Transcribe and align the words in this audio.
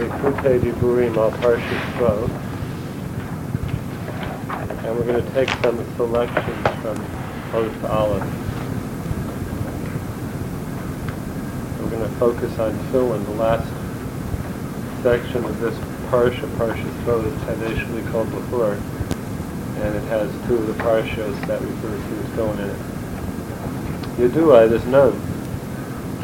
Likutei 0.00 0.58
Diburim 0.58 1.14
al 1.18 1.30
Parshas 1.30 1.98
Bo. 1.98 2.24
And 4.88 4.96
we're 4.96 5.04
going 5.04 5.22
to 5.22 5.30
take 5.32 5.50
some 5.62 5.76
selections 5.96 6.66
from 6.80 6.96
Post 7.50 7.84
Aleph. 7.84 8.24
We're 11.80 11.90
going 11.90 12.02
to 12.02 12.16
focus 12.16 12.58
on 12.58 12.72
Tefillin. 12.72 13.26
The 13.26 13.32
last 13.32 13.68
section 15.02 15.44
of 15.44 15.60
this 15.60 15.76
Parsha, 16.08 16.48
Parshas 16.56 17.04
Bo, 17.04 17.20
is 17.20 17.42
traditionally 17.44 18.02
called 18.10 18.30
before, 18.30 18.72
and 18.72 19.94
it 19.94 20.04
has 20.04 20.30
two 20.46 20.56
of 20.56 20.66
the 20.66 20.82
Parshas 20.82 21.38
that 21.46 21.60
refer 21.60 21.90
to 21.90 21.98
Tefillin 22.30 22.58
in 22.58 22.70
it. 22.70 24.32
Yedua, 24.32 24.64
it 24.64 24.72
is 24.72 24.86
known. 24.86 25.12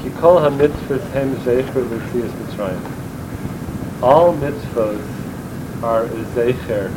Ki 0.02 0.08
kol 0.18 0.38
ha-mitzvahs 0.40 1.10
hem 1.10 1.36
zecher 1.36 1.84
l'tzias 1.90 2.30
Mitzrayim 2.30 2.95
all 4.02 4.34
mitzvot 4.34 5.82
are 5.82 6.04
a 6.04 6.24
zecher. 6.34 6.92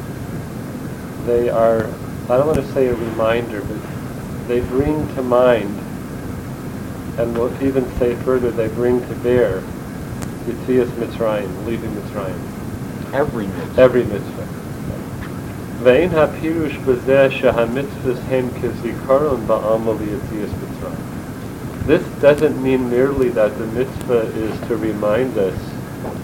They 1.25 1.49
are, 1.49 1.85
I 2.29 2.37
don't 2.37 2.47
want 2.47 2.57
to 2.57 2.71
say 2.73 2.87
a 2.87 2.95
reminder, 2.95 3.61
but 3.61 3.77
they 4.47 4.61
bring 4.61 5.07
to 5.15 5.21
mind, 5.21 5.77
and 7.17 7.37
we'll 7.37 7.63
even 7.63 7.89
say 7.97 8.15
further, 8.15 8.51
they 8.51 8.67
bring 8.69 8.99
to 9.07 9.15
bear 9.15 9.61
Yitzias 10.45 10.89
Mitzrayim, 10.91 11.65
leaving 11.65 11.91
Mitzrayim. 11.91 13.13
Every 13.13 13.47
mitzvah. 13.47 13.81
Every 13.81 14.03
mitzvah. 14.05 14.47
Ve'in 15.83 16.09
hapirush 16.09 16.77
b'zeh 16.83 17.29
shehamitzvahs 17.29 18.23
hen 18.23 18.49
kizikaron 18.51 19.45
ba'am 19.45 19.85
Yitzias 19.99 20.49
Mitzrayim. 20.49 21.85
This 21.85 22.21
doesn't 22.21 22.61
mean 22.61 22.89
merely 22.89 23.29
that 23.29 23.57
the 23.57 23.65
mitzvah 23.67 24.31
is 24.35 24.59
to 24.67 24.77
remind 24.77 25.37
us 25.37 25.59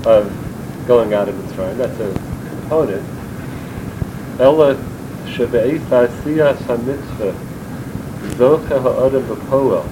of 0.05 0.44
going 0.87 1.13
out 1.13 1.27
of 1.27 1.35
Mitzrayim. 1.35 1.77
That's 1.77 1.99
a 1.99 2.13
component. 2.49 3.03
Ella 4.39 4.75
shebe'is 5.25 5.79
asiyas 5.89 6.61
ha-mitzvah 6.65 7.33
zocha 8.37 8.81
ha'adam 8.81 9.23
b'poel. 9.23 9.85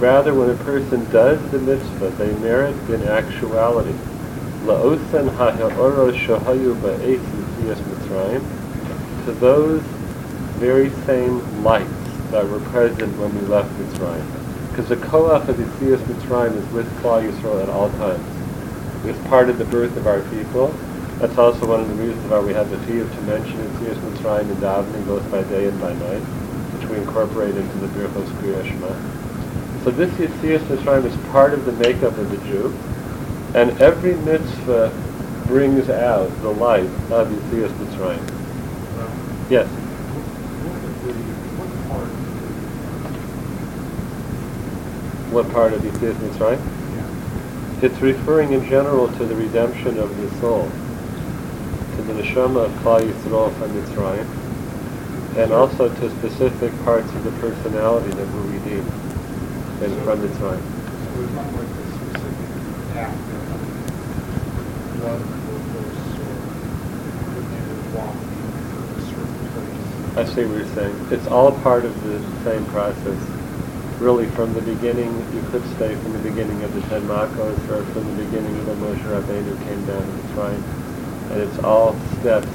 Rather, 0.00 0.34
when 0.34 0.50
a 0.50 0.54
person 0.64 1.08
does 1.10 1.40
the 1.52 1.58
mitzvah, 1.60 2.10
they 2.10 2.32
merit 2.40 2.74
in 2.90 3.02
actuality. 3.04 3.94
La'osan 4.64 5.30
ha'ha'oro 5.36 6.12
shahayu 6.12 6.74
ba'es 6.82 7.20
l'siyas 7.20 7.80
Mitzrayim. 7.82 9.24
To 9.26 9.32
those 9.32 9.82
very 10.58 10.90
same 11.04 11.62
lights 11.62 11.90
that 12.30 12.48
were 12.48 12.60
present 12.60 13.16
when 13.18 13.32
we 13.34 13.46
left 13.46 13.70
Mitzrayim. 13.74 14.26
Because 14.70 14.88
the 14.88 14.96
koach 14.96 15.48
of 15.48 15.56
Yitzias 15.56 15.98
Mitzrayim 15.98 16.56
is 16.56 16.72
with 16.72 16.90
Klal 17.00 17.22
Yisrael 17.30 17.62
at 17.62 17.68
all 17.68 17.90
times. 17.90 18.35
It's 19.06 19.28
part 19.28 19.48
of 19.48 19.58
the 19.58 19.64
birth 19.66 19.96
of 19.96 20.08
our 20.08 20.20
people. 20.30 20.74
That's 21.20 21.38
also 21.38 21.66
one 21.66 21.80
of 21.80 21.88
the 21.88 21.94
reasons 21.94 22.28
why 22.28 22.40
we 22.40 22.52
have 22.54 22.70
the 22.70 22.76
chiyuv 22.78 23.08
to 23.14 23.20
mention 23.22 23.56
Yitzias 23.56 23.96
Mitzrayim 23.98 24.50
and 24.50 24.56
davening 24.56 25.06
both 25.06 25.30
by 25.30 25.44
day 25.44 25.68
and 25.68 25.80
by 25.80 25.92
night, 25.92 26.20
which 26.74 26.90
we 26.90 26.96
incorporate 26.98 27.54
into 27.54 27.78
the 27.78 27.86
Birchos 27.86 28.28
Kriya 28.40 28.66
Shema. 28.66 29.84
So 29.84 29.92
this 29.92 30.10
Yitzias 30.14 30.58
Mitzrayim 30.66 31.04
is 31.04 31.16
part 31.30 31.54
of 31.54 31.64
the 31.64 31.72
makeup 31.72 32.18
of 32.18 32.30
the 32.30 32.36
Jew, 32.48 32.76
and 33.54 33.80
every 33.80 34.16
mitzvah 34.16 34.90
brings 35.46 35.88
out 35.88 36.28
the 36.42 36.50
light 36.50 36.90
of 37.12 37.28
Yitzias 37.28 37.70
Mitzrayim. 37.78 38.20
Yes? 39.48 39.68
What 45.30 45.48
part 45.52 45.72
of 45.72 45.82
Yitzias 45.82 46.14
Mitzrayim? 46.14 46.75
It's 47.82 48.00
referring 48.00 48.52
in 48.54 48.64
general 48.66 49.08
to 49.18 49.24
the 49.26 49.34
redemption 49.36 49.98
of 49.98 50.16
the 50.16 50.30
soul, 50.40 50.62
to 51.96 52.02
the 52.02 52.14
neshama 52.14 52.64
of 52.64 52.72
Klal 52.80 53.02
Yisrael 53.02 53.52
from 53.58 53.70
Mitzrayim, 53.72 54.26
and 55.36 55.52
also 55.52 55.94
to 55.94 56.10
specific 56.18 56.72
parts 56.84 57.12
of 57.12 57.22
the 57.24 57.32
personality 57.32 58.08
that 58.12 58.26
were 58.32 58.40
redeemed 58.44 58.90
and 59.82 59.92
from 60.04 60.20
Mitzrayim. 60.20 60.62
So 60.62 61.20
it's 61.20 61.32
not 61.32 61.52
like 61.52 61.68
a 61.68 61.86
specific 61.92 62.48
act 62.96 63.12
of 63.12 63.60
blood 64.96 65.20
purpose 65.44 66.16
or 66.16 66.32
you 67.36 67.76
walking 67.92 68.40
from 68.72 68.88
a 68.88 69.00
certain 69.04 69.36
place. 69.52 70.16
I 70.16 70.24
see 70.34 70.44
what 70.46 70.56
you're 70.56 70.74
saying. 70.74 70.96
It's 71.10 71.26
all 71.26 71.52
part 71.60 71.84
of 71.84 71.92
the 72.04 72.18
same 72.42 72.64
process. 72.66 73.35
Really, 73.98 74.26
from 74.26 74.52
the 74.52 74.60
beginning, 74.60 75.08
you 75.32 75.42
could 75.50 75.64
say 75.78 75.94
from 75.94 76.12
the 76.12 76.18
beginning 76.18 76.62
of 76.62 76.74
the 76.74 76.82
Ten 76.82 77.00
Makos, 77.08 77.56
or 77.70 77.82
from 77.94 78.14
the 78.14 78.24
beginning 78.24 78.54
of 78.58 78.68
when 78.68 78.94
Moshe 78.94 79.02
Rabbeinu 79.04 79.56
came 79.64 79.86
down 79.86 80.02
to 80.02 80.12
Mitzrayim, 80.12 80.62
and 81.30 81.40
it's 81.40 81.58
all 81.60 81.96
steps 82.20 82.46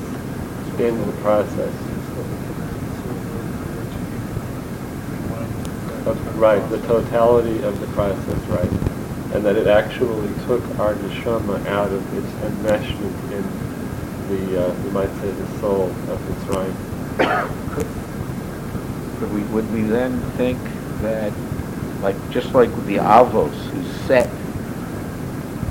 in 0.79 1.03
the 1.03 1.13
process. 1.23 1.73
Of- 6.05 6.37
Right, 6.37 6.61
the 6.69 6.79
totality 6.81 7.63
of 7.63 7.79
the 7.79 7.87
process, 7.87 8.39
right. 8.47 8.71
And 9.33 9.43
that 9.43 9.55
it 9.55 9.65
actually 9.65 10.31
took 10.45 10.61
our 10.79 10.93
neshama 10.93 11.65
out 11.65 11.91
of 11.91 12.01
its 12.17 12.31
enmeshment 12.45 13.31
in 13.31 13.43
the, 14.29 14.67
uh, 14.67 14.83
you 14.83 14.91
might 14.91 15.09
say, 15.21 15.31
the 15.31 15.59
soul 15.59 15.89
of 15.89 16.19
Mitzrayim. 16.19 16.75
Could, 17.73 17.87
could 19.19 19.33
we, 19.33 19.41
would 19.53 19.71
we 19.73 19.81
then 19.81 20.19
think 20.37 20.59
that, 21.01 21.31
like, 22.01 22.15
just 22.31 22.53
like 22.53 22.69
the 22.85 22.97
Avos, 22.97 23.53
who 23.69 23.83
set 24.07 24.29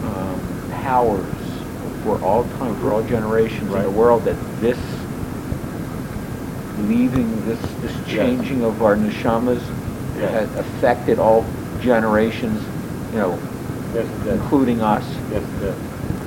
um, 0.03 0.41
powers 0.71 1.25
for 2.03 2.17
all 2.19 2.45
time, 2.59 2.75
for 2.77 2.93
all 2.93 3.03
generations 3.03 3.73
in 3.73 3.83
the 3.83 3.91
world, 3.91 4.25
that 4.25 4.37
this 4.61 4.79
leaving, 6.89 7.47
this, 7.47 7.61
this 7.83 7.93
Yes. 7.93 8.07
changing 8.07 8.65
of 8.65 8.83
our 8.83 8.97
neshamas 8.97 9.61
Yes. 10.19 10.33
has 10.33 10.57
affected 10.59 11.19
all 11.19 11.45
generations, 11.81 12.61
you 13.13 13.19
know, 13.19 13.39
Yes, 13.95 14.07
including 14.27 14.81
us? 14.81 15.05
Yes, 15.33 15.43
did. 15.61 15.75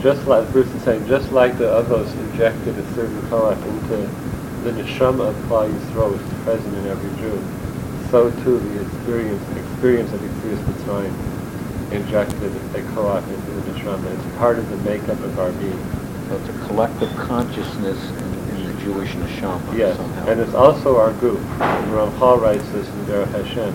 Just 0.01 0.27
like 0.27 0.51
Bruce 0.51 0.67
is 0.67 0.81
saying, 0.83 1.07
just 1.07 1.31
like 1.31 1.57
the 1.57 1.65
Avos 1.65 2.13
injected 2.29 2.77
a 2.77 2.93
certain 2.93 3.21
koach 3.29 3.55
into 3.65 4.09
the 4.63 4.71
neshama 4.71 5.29
of 5.29 5.35
Klal 5.47 5.71
Yisrael, 5.71 6.11
which 6.11 6.21
is 6.21 6.43
present 6.43 6.75
in 6.75 6.87
every 6.87 7.09
Jew, 7.21 7.41
so 8.13 8.29
too 8.43 8.59
the 8.59 8.81
experience, 8.85 9.41
experience 9.57 10.13
of 10.13 10.19
Yitzias 10.21 10.59
Mitzrayim 10.65 11.91
injected 11.91 12.51
a 12.75 12.81
koach 12.93 13.27
into 13.27 13.51
the 13.51 13.71
neshama. 13.71 14.05
It's 14.13 14.37
part 14.37 14.59
of 14.59 14.69
the 14.69 14.77
makeup 14.87 15.19
of 15.21 15.39
our 15.39 15.51
being. 15.53 15.83
So 16.29 16.35
it's 16.37 16.49
a 16.49 16.67
collective 16.67 17.09
consciousness 17.15 17.97
in, 18.11 18.55
in 18.55 18.67
the 18.67 18.83
Jewish 18.83 19.09
neshama 19.13 19.75
Yes, 19.75 19.97
somehow. 19.97 20.27
and 20.27 20.39
it's 20.39 20.53
also 20.53 20.99
our 20.99 21.11
goof. 21.13 21.39
And 21.59 21.91
Ramchal 21.91 22.39
writes 22.39 22.69
this 22.69 22.87
in 22.87 23.05
Derech 23.05 23.31
Hashem, 23.31 23.73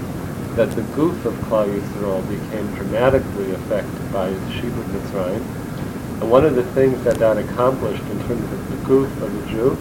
that 0.54 0.70
the 0.70 0.82
goof 0.94 1.24
of 1.26 1.34
Klal 1.50 1.66
Yisrael 1.66 2.22
became 2.28 2.72
dramatically 2.76 3.50
affected 3.54 4.12
by 4.12 4.30
Shibud 4.54 4.86
Mitzrayim. 4.94 5.42
And 6.20 6.30
one 6.30 6.44
of 6.44 6.54
the 6.54 6.62
things 6.74 7.02
that 7.02 7.16
that 7.16 7.38
accomplished 7.38 8.04
in 8.04 8.18
terms 8.28 8.52
of 8.52 8.70
the 8.70 8.86
goof 8.86 9.10
of 9.20 9.34
the 9.34 9.50
Jew 9.50 9.76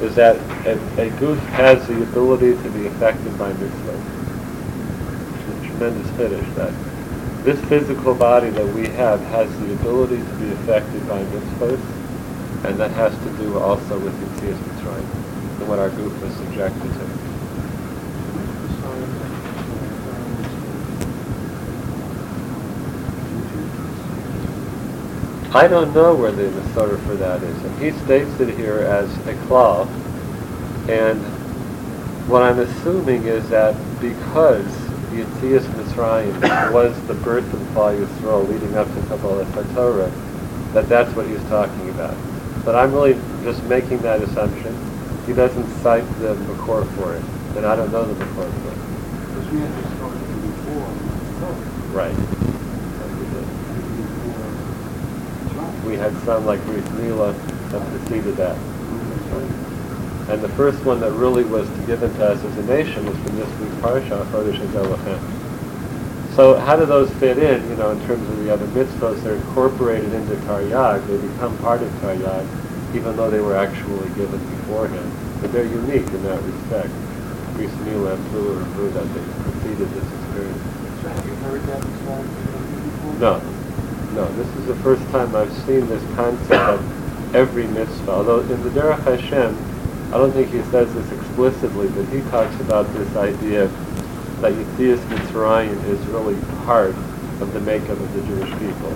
is 0.00 0.14
that 0.14 0.36
a, 0.66 0.78
a 1.00 1.10
goof 1.18 1.38
has 1.56 1.86
the 1.88 2.02
ability 2.02 2.52
to 2.62 2.70
be 2.70 2.86
affected 2.86 3.38
by 3.38 3.52
mitzvah. 3.54 4.02
It's 5.34 5.64
a 5.64 5.66
tremendous 5.68 6.10
finish 6.16 6.54
that 6.54 6.74
this 7.44 7.60
physical 7.66 8.14
body 8.14 8.50
that 8.50 8.66
we 8.74 8.88
have 8.88 9.20
has 9.26 9.48
the 9.60 9.72
ability 9.74 10.16
to 10.16 10.34
be 10.34 10.50
affected 10.52 11.08
by 11.08 11.22
mitzvahs, 11.24 12.64
and 12.64 12.78
that 12.78 12.90
has 12.92 13.16
to 13.18 13.30
do 13.38 13.58
also 13.58 13.98
with 13.98 14.14
Yitzias 14.20 14.58
Mitzrayim 14.58 15.60
and 15.60 15.68
what 15.68 15.78
our 15.78 15.90
goof 15.90 16.20
was 16.20 16.34
subjected 16.34 16.82
to. 16.82 17.26
I 25.56 25.68
don't 25.68 25.94
know 25.94 26.14
where 26.14 26.32
the 26.32 26.42
Masorah 26.48 27.00
for 27.06 27.14
that 27.14 27.42
is, 27.42 27.64
and 27.64 27.82
he 27.82 27.90
states 28.04 28.40
it 28.40 28.54
here 28.58 28.80
as 28.80 29.10
a 29.26 29.32
klal, 29.46 29.88
and 30.88 31.20
what 32.28 32.42
I'm 32.42 32.58
assuming 32.58 33.24
is 33.26 33.48
that 33.50 33.74
because 34.00 34.66
Yitzias 35.10 35.64
Mitzrayim 35.74 36.72
was 36.72 37.00
the 37.06 37.14
birth 37.14 37.50
of 37.52 37.60
Klal 37.70 37.98
Yisrael 38.04 38.48
leading 38.48 38.76
up 38.76 38.86
to 38.94 39.00
Kabbalah 39.06 39.44
Torah, 39.74 40.10
that 40.72 40.88
that's 40.88 41.14
what 41.16 41.26
he's 41.26 41.42
talking 41.44 41.88
about. 41.90 42.16
But 42.64 42.74
I'm 42.74 42.92
really 42.92 43.14
just 43.42 43.62
making 43.64 43.98
that 43.98 44.20
assumption. 44.20 44.76
He 45.26 45.32
doesn't 45.32 45.66
cite 45.82 46.06
the 46.18 46.34
Makor 46.34 46.86
for 46.96 47.14
it, 47.14 47.22
and 47.56 47.64
I 47.64 47.76
don't 47.76 47.90
know 47.92 48.04
the 48.04 48.24
Makor 48.24 48.34
for 48.34 48.46
it. 48.46 48.78
Because 49.28 49.50
we 49.50 49.60
had 49.60 49.72
to 49.72 49.82
start 49.96 50.12
before, 50.12 50.88
before, 50.90 51.54
Right. 51.94 52.16
We 53.16 53.24
did. 53.32 53.46
before. 55.48 55.88
We 55.88 55.96
had 55.96 56.16
some 56.24 56.44
like 56.44 56.64
Ruth 56.66 56.92
Mila 56.94 57.32
that 57.32 57.82
preceded 57.90 58.36
that. 58.36 58.56
And 60.28 60.42
the 60.42 60.48
first 60.50 60.84
one 60.84 61.00
that 61.00 61.12
really 61.12 61.44
was 61.44 61.68
given 61.86 62.12
to 62.14 62.26
us 62.26 62.42
as 62.42 62.58
a 62.58 62.64
nation 62.64 63.06
was 63.06 63.16
from 63.18 63.36
this 63.36 63.48
week's 63.60 63.74
Parsha, 63.76 64.24
Chodesh 64.26 64.58
Hazelachem. 64.58 66.34
So 66.34 66.54
how 66.56 66.76
do 66.76 66.84
those 66.84 67.10
fit 67.14 67.38
in, 67.38 67.66
you 67.70 67.76
know, 67.76 67.90
in 67.92 68.06
terms 68.06 68.28
of 68.28 68.36
the 68.44 68.52
other 68.52 68.66
mitzvahs? 68.66 69.22
They're 69.22 69.36
incorporated 69.36 70.12
into 70.12 70.34
Taryag. 70.44 71.06
They 71.06 71.16
become 71.28 71.56
part 71.58 71.80
of 71.80 71.88
Taryag, 72.02 72.44
even 72.94 73.16
though 73.16 73.30
they 73.30 73.40
were 73.40 73.56
actually 73.56 74.08
given 74.10 74.38
beforehand. 74.56 75.12
But 75.40 75.52
they're 75.52 75.64
unique 75.64 76.06
in 76.08 76.22
that 76.24 76.42
respect. 76.42 76.90
Milah, 77.56 78.18
Plur, 78.28 78.60
and 78.60 78.74
Buddha, 78.74 79.00
they 79.00 79.22
preceded 79.42 79.88
this 79.88 80.04
experience. 80.12 80.62
So 81.00 81.08
have 81.08 81.24
you 81.26 81.34
heard 81.36 81.62
that 81.62 81.80
before? 81.80 82.24
No, 83.18 83.40
no. 84.12 84.26
This 84.34 84.48
is 84.56 84.66
the 84.66 84.74
first 84.76 85.02
time 85.10 85.34
I've 85.34 85.52
seen 85.64 85.86
this 85.86 86.02
concept 86.14 86.52
of 86.52 87.34
every 87.34 87.66
mitzvah. 87.68 88.10
Although 88.10 88.40
in 88.40 88.62
the 88.62 88.70
Derech 88.70 89.02
Hashem, 89.04 89.56
I 90.16 90.18
don't 90.18 90.32
think 90.32 90.48
he 90.48 90.62
says 90.72 90.88
this 90.94 91.12
explicitly, 91.12 91.88
but 91.88 92.06
he 92.06 92.22
talks 92.30 92.58
about 92.62 92.90
this 92.94 93.14
idea 93.16 93.66
that 94.40 94.50
Yitzias 94.54 94.96
Mitzrayim 95.12 95.76
is 95.84 96.00
really 96.06 96.40
part 96.64 96.94
of 97.44 97.52
the 97.52 97.60
makeup 97.60 98.00
of 98.00 98.14
the 98.14 98.22
Jewish 98.22 98.48
people 98.52 98.92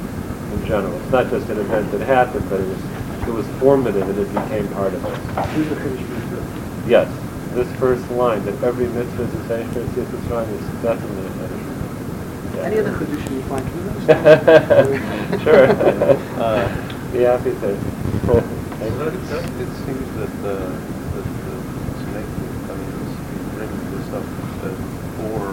in 0.54 0.64
general. 0.64 0.98
It's 1.02 1.12
not 1.12 1.28
just 1.28 1.50
an 1.50 1.58
event 1.58 1.92
that 1.92 2.00
happened, 2.00 2.48
but 2.48 2.60
it 2.60 2.66
was 2.66 3.28
it 3.28 3.34
was 3.34 3.46
formative 3.60 4.08
and 4.08 4.18
it 4.18 4.28
became 4.32 4.66
part 4.68 4.94
of 4.94 5.04
us. 5.04 5.50
Who's 5.52 5.68
the 5.68 5.76
Kaddish 5.76 6.00
mitzvah? 6.00 6.88
Yes, 6.88 7.08
this 7.52 7.68
first 7.76 8.10
line 8.12 8.42
that 8.46 8.56
every 8.64 8.86
mitzvah 8.86 9.24
is 9.24 9.34
essential 9.44 9.74
to 9.74 9.80
Yitzias 9.80 10.06
Mitzrayim 10.24 10.48
is 10.56 10.82
definitely 10.82 11.26
essential. 11.36 12.56
Yeah. 12.56 12.62
Any 12.64 12.78
other 12.78 12.96
Kaddish 12.96 13.30
you 13.30 13.42
find, 13.42 13.66
can 13.68 15.40
sure. 15.44 15.66
Uh, 16.40 17.12
Be 17.12 17.18
happy 17.28 17.50
to. 17.50 17.76
Cool. 18.24 18.42
It 18.80 18.88
it 18.88 19.68
seems 19.84 20.08
that, 20.16 20.32
uh, 20.40 20.72
that 21.12 21.26
the 21.44 21.56
snake, 22.00 22.32
I 22.64 22.72
mean, 22.72 22.90
this, 22.96 23.12
bringing 23.52 23.84
this 23.92 24.08
up 24.16 24.24
uh, 24.24 24.72
for 25.20 25.52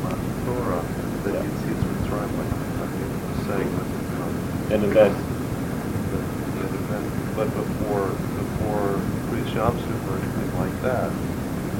Matan 0.00 0.32
Torah, 0.48 0.80
that 1.28 1.34
Yeah. 1.34 1.44
you 1.44 1.52
see 1.60 1.76
it's 1.76 1.84
Mitzrayim, 1.84 2.32
like, 2.40 2.52
I 2.56 3.43
saying 3.54 3.70
um, 3.70 4.72
An 4.72 4.82
event. 4.84 5.14
that, 5.14 6.24
that 6.58 6.72
event, 6.74 7.06
but 7.36 7.48
before, 7.54 8.08
before 8.10 8.98
Bris 9.30 9.46
Yam 9.54 9.78
Suf 9.78 10.10
or 10.10 10.18
anything 10.18 10.50
like 10.58 10.74
that, 10.82 11.10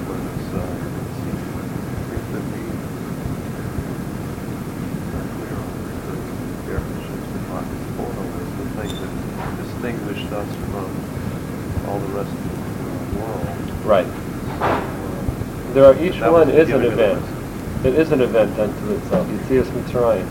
when 0.07 0.21
it's, 0.23 0.49
uh, 0.55 0.63
it 0.63 1.09
seems 1.19 1.43
to 2.31 2.39
be 2.55 2.63
not 5.11 5.27
clear 5.35 5.55
on 5.59 5.67
the 6.07 6.15
definitions 6.71 7.27
defined 7.35 7.71
as 7.75 7.83
Torah 7.99 8.27
was 8.31 8.51
the 8.55 8.67
thing 8.79 8.93
that 8.95 9.13
distinguished 9.67 10.31
us 10.31 10.51
from 10.71 10.91
all 11.91 11.99
the 11.99 12.13
rest 12.15 12.31
of 12.31 12.39
the 12.39 13.19
world. 13.19 13.51
Right. 13.85 14.11
There 15.75 15.85
are, 15.85 15.97
each 16.01 16.21
That 16.21 16.31
one 16.31 16.47
was 16.47 16.55
is 16.55 16.71
an 16.71 16.85
event. 16.85 17.25
It 17.85 17.95
is 17.97 18.13
an 18.13 18.21
event 18.21 18.59
unto 18.59 18.93
itself. 18.93 19.27
Yitzias 19.27 19.67
Mitzrayim, 19.67 20.27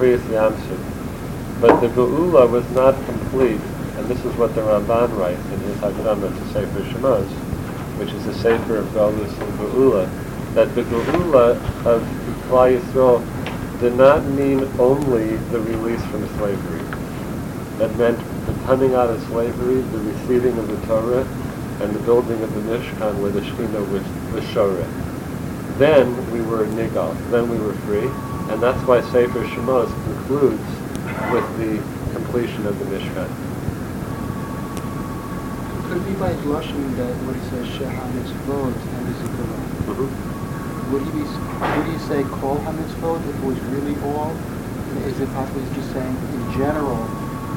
Kriyas 0.00 0.22
Yamsuf. 0.32 1.60
But 1.60 1.82
the 1.82 1.88
Geula 1.88 2.48
was 2.48 2.64
not 2.70 2.94
complete, 3.04 3.60
and 3.98 4.06
this 4.08 4.24
is 4.24 4.34
what 4.36 4.54
the 4.54 4.62
Ramban 4.62 5.14
writes 5.18 5.44
in 5.52 5.60
his 5.60 5.76
hakdama 5.76 6.32
to 6.32 6.52
Sefer 6.54 6.80
Shemos, 6.88 7.28
which 7.98 8.10
is 8.10 8.24
the 8.24 8.32
Sefer 8.32 8.76
of 8.76 8.86
Galus 8.94 9.28
and 9.38 9.58
Geula, 9.58 10.08
that 10.54 10.74
the 10.74 10.84
Geula 10.84 11.50
of 11.84 12.00
Klal 12.48 12.80
Yisrael 12.80 13.20
did 13.80 13.94
not 13.94 14.24
mean 14.24 14.60
only 14.78 15.36
the 15.52 15.60
release 15.60 16.02
from 16.06 16.26
slavery. 16.38 16.80
That 17.76 17.94
meant 17.96 18.18
the 18.46 18.54
coming 18.64 18.94
out 18.94 19.10
of 19.10 19.22
slavery, 19.24 19.82
the 19.82 19.98
receiving 19.98 20.56
of 20.56 20.66
the 20.66 20.86
Torah, 20.86 21.28
and 21.82 21.92
the 21.94 22.00
building 22.00 22.42
of 22.42 22.54
the 22.54 22.60
Mishkan 22.62 23.20
where 23.20 23.32
the 23.32 23.42
Shekhinah 23.42 23.86
was, 23.90 24.32
was 24.32 24.44
Shoreh. 24.44 24.88
Then 25.76 26.32
we 26.32 26.40
were 26.40 26.64
nigal. 26.64 27.14
Then 27.30 27.50
we 27.50 27.58
were 27.58 27.74
free, 27.84 28.08
and 28.50 28.60
that's 28.60 28.82
why 28.86 29.00
Sefer 29.00 29.44
Shemos 29.44 29.88
concludes 30.04 30.68
with 31.30 31.46
the 31.58 31.78
completion 32.12 32.66
of 32.66 32.78
the 32.78 32.84
Mishkan. 32.86 33.30
Could 35.86 35.98
it 36.02 36.06
be 36.06 36.14
by 36.18 36.32
Lashon 36.50 36.96
that 36.96 37.14
what 37.26 37.36
he 37.36 37.42
says, 37.50 37.66
Sheha 37.78 38.04
mitzvot 38.10 38.74
and 38.74 39.14
Zikaron? 39.22 40.30
Would 40.90 41.02
he 41.02 41.10
be, 41.10 41.22
would 41.22 41.86
he 41.86 41.98
say 42.10 42.22
kol 42.40 42.58
ha-mitzvot 42.58 43.22
if 43.28 43.34
it 43.36 43.44
was 43.44 43.58
really 43.70 43.94
all? 44.02 44.34
Is 45.06 45.20
it 45.20 45.30
possible 45.30 45.60
he's 45.60 45.74
just 45.76 45.92
saying 45.92 46.16
in 46.34 46.52
general 46.58 47.06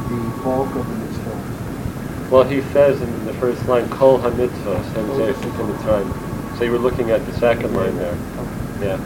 the 0.10 0.22
bulk 0.44 0.70
of 0.76 0.86
the 0.86 0.96
mitzvot? 1.02 2.30
Well, 2.30 2.44
he 2.44 2.62
says 2.74 3.02
in 3.02 3.26
the 3.26 3.34
first 3.34 3.68
line, 3.68 3.90
Kol 3.90 4.20
Zeifik 4.20 4.54
Mitzrayim. 5.34 6.58
So 6.58 6.64
you 6.64 6.72
were 6.72 6.78
looking 6.78 7.10
at 7.10 7.26
the 7.26 7.34
second 7.34 7.74
line 7.76 7.96
there. 7.98 8.16
Yeah, 8.82 8.98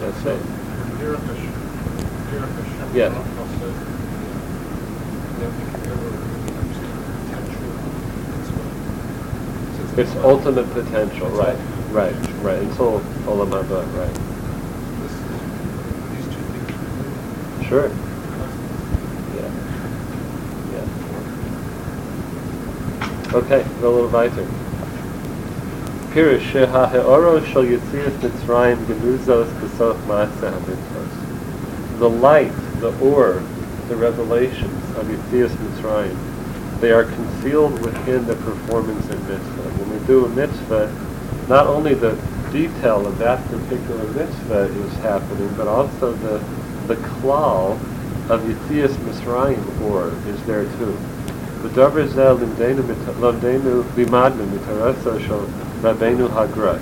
that's 0.00 0.24
it. 0.26 0.59
Derech 1.00 1.24
Hashem, 1.24 1.54
Derech 2.28 2.52
Hashem. 2.60 2.94
Yes. 2.94 3.10
Rambam 3.10 3.48
said, 3.58 3.74
that 5.40 5.50
we 5.56 5.62
can 5.64 5.80
never 5.88 6.08
really 6.12 6.52
understand 6.58 7.00
the 7.00 7.12
potential 7.24 7.68
of 7.72 7.80
mitzvah. 9.88 10.02
It's 10.02 10.14
ultimate 10.16 10.68
potential, 10.74 11.28
right, 11.30 11.56
right, 11.90 12.14
right. 12.42 12.60
Until 12.60 13.00
Olam 13.24 13.48
Haba, 13.48 13.80
right. 13.96 14.16
This 15.00 15.12
is, 15.16 15.20
these 16.12 16.28
two 16.34 16.44
things 16.52 16.68
are 16.68 16.84
really 17.00 17.64
Sure. 17.66 17.88
Yeah. 19.36 19.50
Yeah. 20.74 20.86
Okay, 23.38 23.62
a 23.62 23.64
little 23.80 24.08
weiter. 24.08 24.46
The 31.98 32.10
light, 32.10 32.52
the 32.80 32.98
or, 32.98 33.42
the 33.88 33.94
revelations 33.94 34.96
of 34.96 35.06
Yitzias 35.06 35.50
Mitzrayim, 35.50 36.16
they 36.80 36.90
are 36.90 37.04
concealed 37.04 37.80
within 37.82 38.26
the 38.26 38.34
performance 38.34 39.08
of 39.08 39.28
mitzvah. 39.28 39.70
When 39.78 40.00
we 40.00 40.06
do 40.08 40.24
a 40.24 40.28
mitzvah, 40.30 40.90
not 41.48 41.68
only 41.68 41.94
the 41.94 42.18
detail 42.50 43.06
of 43.06 43.16
that 43.18 43.46
particular 43.46 44.04
mitzvah 44.12 44.64
is 44.64 44.92
happening, 44.96 45.54
but 45.54 45.68
also 45.68 46.12
the 46.14 46.38
the 46.88 46.96
klal 46.96 47.78
of 48.28 48.40
Yitzias 48.40 48.96
Mitzrayim 49.06 49.80
or 49.82 50.08
is 50.28 50.42
there 50.44 50.64
too. 50.78 50.98
Rabbeinu 55.80 56.28
Hagra. 56.28 56.78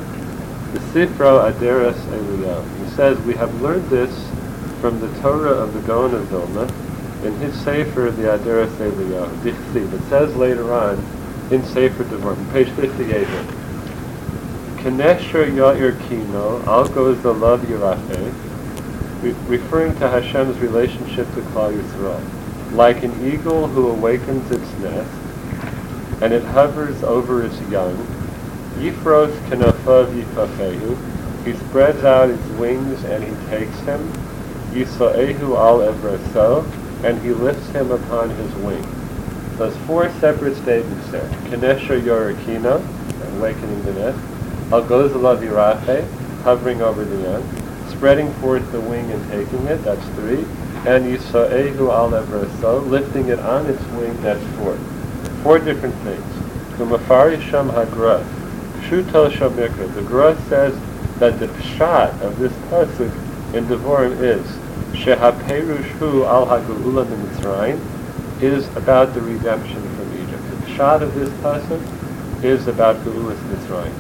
The 0.73 0.81
Sifro 1.07 1.51
Aderes 1.51 1.95
Eliyahu. 1.95 2.85
He 2.85 2.91
says, 2.97 3.19
we 3.21 3.35
have 3.35 3.63
learned 3.63 3.89
this 3.91 4.29
from 4.81 4.99
the 5.01 5.09
Torah 5.21 5.53
of 5.53 5.73
the 5.73 5.81
Gaon 5.83 6.15
of 6.15 6.27
Vilna 6.27 6.65
in 7.25 7.35
his 7.39 7.55
Sefer, 7.63 8.11
the 8.11 8.25
Aderes 8.25 8.69
Eliyahu. 8.77 9.29
Dichsiv. 9.43 9.93
It 9.93 10.09
says 10.09 10.35
later 10.37 10.73
on 10.75 10.99
in 11.53 11.65
Sefer 11.65 12.05
Devarim, 12.05 12.53
page 12.53 12.69
58. 12.71 13.27
Kenesher 14.79 15.51
Yair 15.51 16.09
Kino, 16.09 16.63
Al 16.67 16.89
goes 16.89 17.21
the 17.23 17.33
love 17.33 17.61
Yirafe, 17.63 18.33
re- 19.23 19.35
referring 19.47 19.93
to 19.99 20.09
Hashem's 20.09 20.59
relationship 20.59 21.27
to 21.35 21.41
Klal 21.53 21.73
Yisrael. 21.73 22.75
Like 22.75 23.03
an 23.03 23.27
eagle 23.27 23.69
who 23.69 23.91
awakens 23.91 24.51
its 24.51 24.71
nest, 24.79 25.11
and 26.21 26.33
it 26.33 26.43
hovers 26.43 27.03
over 27.03 27.45
its 27.45 27.61
young, 27.71 27.97
Yifros 28.79 29.35
Kenafav 29.49 30.07
Yifafehu, 30.15 31.45
he 31.45 31.53
spreads 31.69 32.05
out 32.05 32.29
his 32.29 32.51
wings 32.59 33.03
and 33.05 33.25
he 33.25 33.49
takes 33.49 33.77
him, 33.81 34.13
Yisraehu 34.73 35.57
al 35.57 35.79
Evraso, 35.81 36.65
and 37.05 37.21
he 37.23 37.31
lifts 37.31 37.69
him 37.71 37.91
upon 37.91 38.31
his 38.31 38.55
wing. 38.57 38.85
Those 39.57 39.77
four 39.79 40.11
separate 40.21 40.57
statements 40.57 41.09
there. 41.11 41.29
Kinesha 41.51 42.01
Yorikina, 42.01 42.81
awakening 43.37 43.83
the 43.83 43.93
nest. 43.95 44.19
Al 44.73 44.85
Gozalav 44.85 45.39
Yirafe, 45.39 46.07
hovering 46.43 46.81
over 46.83 47.05
the 47.05 47.23
young. 47.23 47.89
Spreading 47.91 48.33
forth 48.35 48.71
the 48.71 48.81
wing 48.81 49.11
and 49.11 49.31
taking 49.31 49.67
it, 49.67 49.79
that's 49.83 50.07
three. 50.11 50.45
And 50.87 51.05
Yisraehu 51.07 51.91
al 51.93 52.11
Evraso, 52.11 52.89
lifting 52.89 53.29
it 53.29 53.41
on 53.41 53.67
its 53.67 53.83
wing, 53.93 54.21
that's 54.23 54.45
four. 54.59 54.77
Four 55.43 55.59
different 55.59 55.95
things. 56.05 56.25
Kumafari 56.77 57.41
Sham 57.41 57.71
Hagra, 58.89 59.05
Pshuto 59.05 59.31
Shamikra. 59.31 59.95
The 59.95 60.03
Gra 60.03 60.41
says 60.49 60.79
that 61.19 61.39
the 61.39 61.47
pshat 61.47 62.21
of 62.23 62.39
this 62.39 62.53
pasuk 62.71 63.13
in 63.55 63.67
Devorim 63.67 64.21
is 64.21 64.47
Shehaperush 64.97 65.85
Hu 65.99 66.25
al 66.25 66.47
Hagula 66.47 67.05
Mitzrayim 67.05 67.81
is 68.43 68.69
about 68.77 69.15
the 69.15 69.21
redemption 69.21 69.83
from 69.97 70.15
Egypt. 70.23 70.43
The 70.51 70.73
pshat 70.73 71.03
of 71.03 71.15
this 71.15 71.29
pasuk 71.41 72.45
is 72.45 72.67
about 72.69 72.97
Geulas 73.05 73.39
Mitzrayim. 73.51 73.93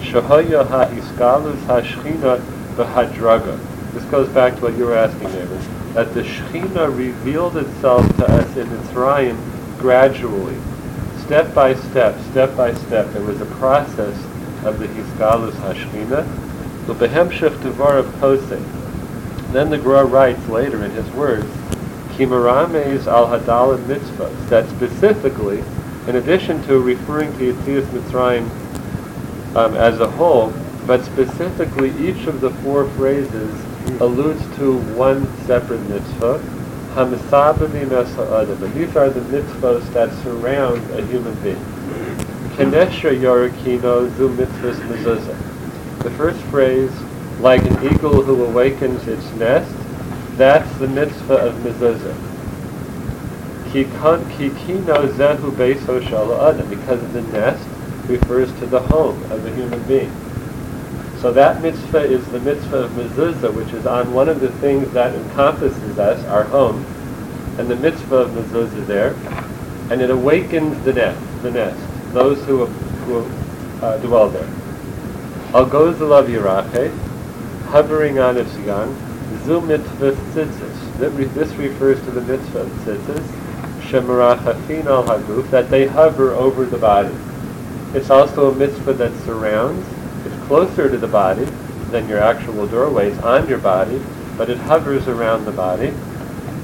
Shahaya 0.00 0.66
ha'iskalus 0.66 1.60
ha'shchina 1.66 2.40
v'hadraga. 2.76 3.58
This 3.92 4.04
goes 4.04 4.28
back 4.28 4.56
to 4.56 4.62
what 4.62 4.76
you 4.76 4.84
were 4.84 4.96
asking, 4.96 5.28
David. 5.32 5.60
That 5.94 6.14
the 6.14 6.22
Shechina 6.22 6.94
revealed 6.94 7.56
itself 7.56 8.06
to 8.18 8.30
us 8.30 8.56
in 8.56 8.68
Mitzrayim 8.68 9.36
gradually, 9.78 10.56
step 11.18 11.54
by 11.54 11.74
step, 11.74 12.18
step 12.30 12.56
by 12.56 12.74
step. 12.74 13.10
There 13.12 13.22
was 13.22 13.40
a 13.40 13.46
process 13.46 14.14
of 14.68 14.78
the 14.78 14.86
Hiskalus 14.86 15.52
Hashchina. 15.52 16.26
The 16.86 16.94
Behemshech 16.94 17.62
Devar 17.62 17.98
of 17.98 18.06
Posei. 18.16 18.62
Then 19.52 19.70
the 19.70 19.78
Gra 19.78 20.04
writes 20.04 20.46
later 20.48 20.84
in 20.84 20.90
his 20.90 21.10
words, 21.12 21.46
Kimarames 22.16 23.06
al 23.06 23.26
Hadalad 23.26 23.84
mitzvahs, 23.84 24.48
that 24.48 24.68
specifically, 24.68 25.64
in 26.06 26.16
addition 26.16 26.62
to 26.64 26.80
referring 26.80 27.32
to 27.38 27.52
Yitzias 27.52 27.84
Mitzrayim 27.86 28.48
um, 29.56 29.74
as 29.74 30.00
a 30.00 30.10
whole, 30.10 30.52
but 30.86 31.04
specifically 31.04 31.90
each 31.98 32.26
of 32.26 32.40
the 32.40 32.50
four 32.62 32.88
phrases 32.90 33.52
alludes 34.00 34.42
to 34.56 34.78
one 34.94 35.26
separate 35.46 35.80
mitzvah, 35.88 36.38
Hamisabavim 36.94 37.92
es 37.92 38.14
ha'adam, 38.14 38.62
and 38.62 38.74
these 38.74 38.96
are 38.96 39.08
the 39.08 39.20
mitzvahs 39.20 39.92
that 39.92 40.10
surround 40.22 40.90
a 40.90 41.06
human 41.06 41.34
being. 41.42 41.77
Yorakino 42.58 44.10
zu 44.16 44.28
mezuzah. 44.30 46.02
The 46.02 46.10
first 46.10 46.40
phrase, 46.46 46.90
like 47.40 47.62
an 47.62 47.86
eagle 47.86 48.20
who 48.20 48.44
awakens 48.44 49.06
its 49.06 49.30
nest, 49.34 49.72
that's 50.36 50.68
the 50.78 50.88
mitzvah 50.88 51.34
of 51.34 51.54
mezuzah. 51.62 52.16
Ki 53.72 53.84
kon- 54.00 54.28
ki 54.30 54.50
kino 54.66 55.06
zehu 55.06 55.52
adam, 56.48 56.68
because 56.68 57.00
the 57.12 57.22
nest 57.22 57.64
refers 58.08 58.52
to 58.58 58.66
the 58.66 58.80
home 58.80 59.22
of 59.30 59.46
a 59.46 59.54
human 59.54 59.80
being. 59.84 60.10
So 61.20 61.32
that 61.32 61.62
mitzvah 61.62 62.02
is 62.02 62.26
the 62.28 62.40
mitzvah 62.40 62.84
of 62.84 62.90
mezuzah, 62.92 63.54
which 63.54 63.72
is 63.72 63.86
on 63.86 64.12
one 64.12 64.28
of 64.28 64.40
the 64.40 64.50
things 64.54 64.90
that 64.94 65.14
encompasses 65.14 65.96
us, 65.96 66.24
our 66.24 66.42
home, 66.44 66.84
and 67.56 67.70
the 67.70 67.76
mitzvah 67.76 68.16
of 68.16 68.30
mezuzah 68.30 68.84
there, 68.88 69.14
and 69.92 70.02
it 70.02 70.10
awakens 70.10 70.82
the 70.84 70.92
nest, 70.92 71.42
the 71.42 71.52
nest, 71.52 71.97
those 72.12 72.42
who, 72.44 72.66
who 72.66 73.84
uh, 73.84 73.98
dwell 73.98 74.28
there. 74.28 74.48
Al 75.54 75.64
love 75.64 76.28
yirache, 76.28 76.96
hovering 77.68 78.18
on 78.18 78.36
its 78.36 78.56
young, 78.58 78.94
zu 79.44 79.60
mitzvah 79.60 80.12
tzitzis. 80.12 81.34
This 81.34 81.52
refers 81.54 82.02
to 82.04 82.10
the 82.10 82.20
mitzvah 82.20 82.64
tzitzis, 82.64 83.26
shemarachafin 83.88 84.86
al 84.86 85.04
haguf, 85.04 85.48
that 85.50 85.70
they 85.70 85.86
hover 85.86 86.32
over 86.34 86.64
the 86.64 86.78
body. 86.78 87.14
It's 87.94 88.10
also 88.10 88.50
a 88.50 88.54
mitzvah 88.54 88.92
that 88.94 89.12
surrounds, 89.24 89.86
it's 90.26 90.46
closer 90.46 90.90
to 90.90 90.98
the 90.98 91.08
body 91.08 91.44
than 91.90 92.08
your 92.08 92.20
actual 92.20 92.66
doorway, 92.66 93.10
it's 93.10 93.22
on 93.22 93.48
your 93.48 93.58
body, 93.58 94.02
but 94.36 94.50
it 94.50 94.58
hovers 94.58 95.08
around 95.08 95.46
the 95.46 95.52
body. 95.52 95.94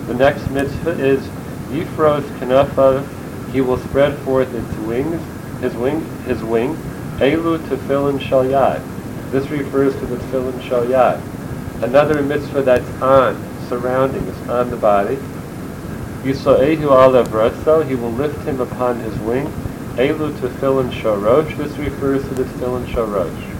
The 0.06 0.14
next 0.14 0.50
mitzvah 0.50 0.98
is 1.02 1.26
Yifros 1.70 2.22
Kanafav, 2.38 3.08
he 3.52 3.62
will 3.62 3.78
spread 3.78 4.18
forth 4.18 4.52
its 4.54 4.76
wings, 4.80 5.22
his 5.64 5.74
wing, 5.74 6.04
his 6.26 6.42
wing, 6.44 6.76
Elu 7.16 7.58
Tefillin 7.68 8.20
Shal 8.20 8.44
Yad. 8.44 8.82
This 9.30 9.48
refers 9.48 9.94
to 9.94 10.06
the 10.06 10.16
Tefillin 10.16 10.60
Shal 10.62 10.84
Yad. 10.84 11.22
Another 11.82 12.22
mitzvah 12.22 12.62
that's 12.62 12.88
on, 13.02 13.34
surrounding, 13.68 14.22
is 14.24 14.48
on 14.48 14.68
the 14.68 14.76
body. 14.76 15.16
Yisraehu 16.22 16.88
Alav 16.88 17.28
Raso, 17.28 17.86
he 17.86 17.94
will 17.94 18.12
lift 18.12 18.46
him 18.46 18.60
upon 18.60 19.00
his 19.00 19.18
wing. 19.20 19.46
Elu 19.96 20.32
Tefillin 20.38 20.90
Shorosh, 20.90 21.56
this 21.56 21.74
refers 21.78 22.22
to 22.28 22.34
the 22.34 22.44
Tefillin 22.44 22.84
Shorosh. 22.84 23.50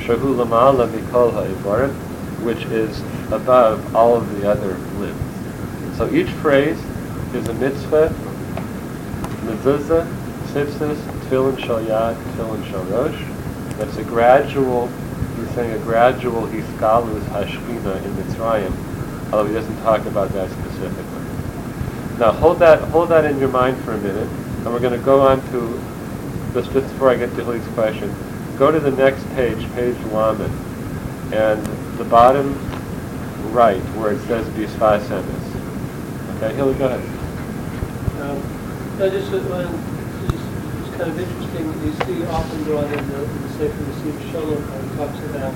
Shahu 0.00 0.36
Lamala 0.36 0.86
Mikol 0.86 1.32
Ha'ivarim, 1.32 1.94
which 2.44 2.64
is 2.66 3.00
above 3.32 3.96
all 3.96 4.16
of 4.16 4.38
the 4.38 4.50
other 4.50 4.76
limbs. 4.98 5.96
So 5.96 6.12
each 6.12 6.28
phrase 6.28 6.78
is 7.32 7.48
a 7.48 7.54
mitzvah, 7.54 8.14
mezuzah, 9.46 10.23
tzitzis, 10.54 10.96
tefillin 11.26 11.58
shal 11.58 11.80
yad, 11.80 12.14
tefillin 12.14 12.64
shal 12.70 12.84
rosh. 12.84 13.20
That's 13.76 13.96
a 13.96 14.04
gradual, 14.04 14.86
he's 15.36 15.50
saying 15.50 15.72
a 15.72 15.78
gradual 15.78 16.46
hiskalus 16.46 17.24
hashkina 17.24 18.04
in 18.04 18.12
Mitzrayim, 18.14 18.72
although 19.32 19.46
he 19.46 19.52
doesn't 19.52 19.82
talk 19.82 20.06
about 20.06 20.30
that 20.30 20.48
specifically. 20.50 21.24
Now 22.20 22.30
hold 22.30 22.60
that, 22.60 22.80
hold 22.90 23.08
that 23.08 23.24
in 23.24 23.40
your 23.40 23.48
mind 23.48 23.76
for 23.78 23.94
a 23.94 23.98
minute, 23.98 24.28
and 24.28 24.66
we're 24.66 24.78
going 24.78 24.96
to 24.96 25.04
go 25.04 25.22
on 25.22 25.40
to, 25.50 25.82
just, 26.54 26.72
before 26.72 27.10
I 27.10 27.16
get 27.16 27.30
to 27.30 27.44
Hilly's 27.44 27.66
question, 27.74 28.14
go 28.56 28.70
to 28.70 28.78
the 28.78 28.92
next 28.92 29.28
page, 29.30 29.68
page 29.72 29.98
Lamed, 30.12 30.48
and 31.34 31.66
the 31.98 32.04
bottom 32.04 32.54
right 33.52 33.82
where 33.96 34.12
it 34.12 34.20
says 34.28 34.46
Bisfas 34.50 35.02
Emes. 35.08 36.36
Okay, 36.36 36.54
Hilly, 36.54 36.74
go 36.74 36.86
ahead. 36.86 37.02
Um, 38.20 39.02
I 39.02 39.08
just, 39.08 39.32
uh, 39.32 39.93
kind 40.94 41.10
of 41.10 41.18
interesting, 41.18 41.66
you 41.82 41.92
see 42.06 42.24
often 42.30 42.62
brought 42.64 42.84
in 42.86 43.08
the, 43.10 43.24
in 43.24 43.42
the 43.42 43.48
Sefer 43.58 43.82
Yisif 43.82 44.30
Shalom, 44.30 44.62
how 44.62 44.78
he 44.78 44.88
talks 44.96 45.18
about 45.26 45.52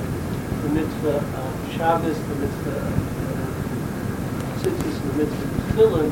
the 0.62 0.68
mitzvah 0.70 1.22
of 1.22 1.72
Shabbos, 1.76 2.18
the 2.18 2.34
mitzvah 2.42 2.74
of 2.74 2.90
uh, 3.22 4.58
Tzitzis, 4.58 4.98
the 4.98 5.14
mitzvah 5.14 5.46
of 5.46 5.50
Tefillin, 5.70 6.10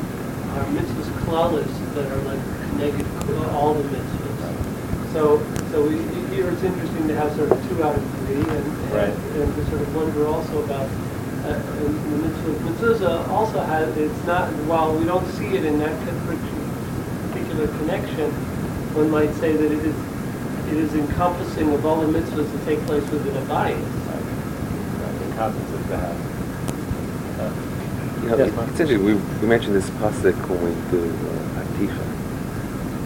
are 0.55 0.65
mitzvahs 0.71 1.09
klalis 1.27 1.93
that 1.93 2.07
are 2.09 2.23
like 2.23 2.39
connected 2.71 3.03
to 3.27 3.49
all 3.51 3.73
the 3.73 3.83
mitzvahs. 3.89 5.11
So, 5.11 5.43
so 5.71 5.83
we, 5.83 5.97
here 6.33 6.49
it's 6.49 6.63
interesting 6.63 7.07
to 7.09 7.15
have 7.15 7.35
sort 7.35 7.51
of 7.51 7.69
two 7.69 7.83
out 7.83 7.95
of 7.97 8.03
three, 8.19 8.35
and, 8.35 8.49
and, 8.49 8.91
Right. 8.91 9.09
and 9.11 9.55
to 9.55 9.65
sort 9.69 9.81
of 9.81 9.93
wonder 9.93 10.25
also 10.27 10.63
about 10.63 10.87
uh, 11.43 11.59
the 11.59 12.17
mitzvah 12.23 12.51
of 12.51 12.57
mezuzah 12.63 13.27
also 13.27 13.59
has, 13.59 13.97
it's 13.97 14.23
not, 14.25 14.47
while 14.71 14.95
we 14.97 15.03
don't 15.03 15.27
see 15.33 15.47
it 15.47 15.65
in 15.65 15.79
that 15.79 15.99
particular 17.27 17.67
connection, 17.79 18.31
one 18.97 19.09
might 19.11 19.33
say 19.35 19.55
that 19.55 19.71
it 19.71 19.85
is, 19.85 19.95
it 20.71 20.77
is 20.77 20.93
encompassing 20.95 21.71
of 21.73 21.85
all 21.85 22.01
the 22.01 22.07
mitzvahs 22.19 22.51
that 22.51 22.65
take 22.65 22.79
place 22.87 23.07
within 23.11 23.35
a 23.37 23.45
body. 23.45 23.73
Right, 23.75 25.21
encompasses 25.29 25.87
the 25.87 25.97
house. 25.97 26.15
Uh, 27.39 27.51
You 28.23 28.29
know, 28.29 28.37
Yes, 28.37 28.47
it- 28.49 28.55
Mark. 28.55 28.69
it's 28.69 28.79
interesting, 28.79 29.05
we, 29.05 29.13
we 29.41 29.47
mentioned 29.47 29.75
this 29.75 29.89
pasuk 30.01 30.35
when 30.49 30.61
we 30.65 30.71
do 30.91 30.99
uh, 31.05 31.61
Atifa, 31.61 32.03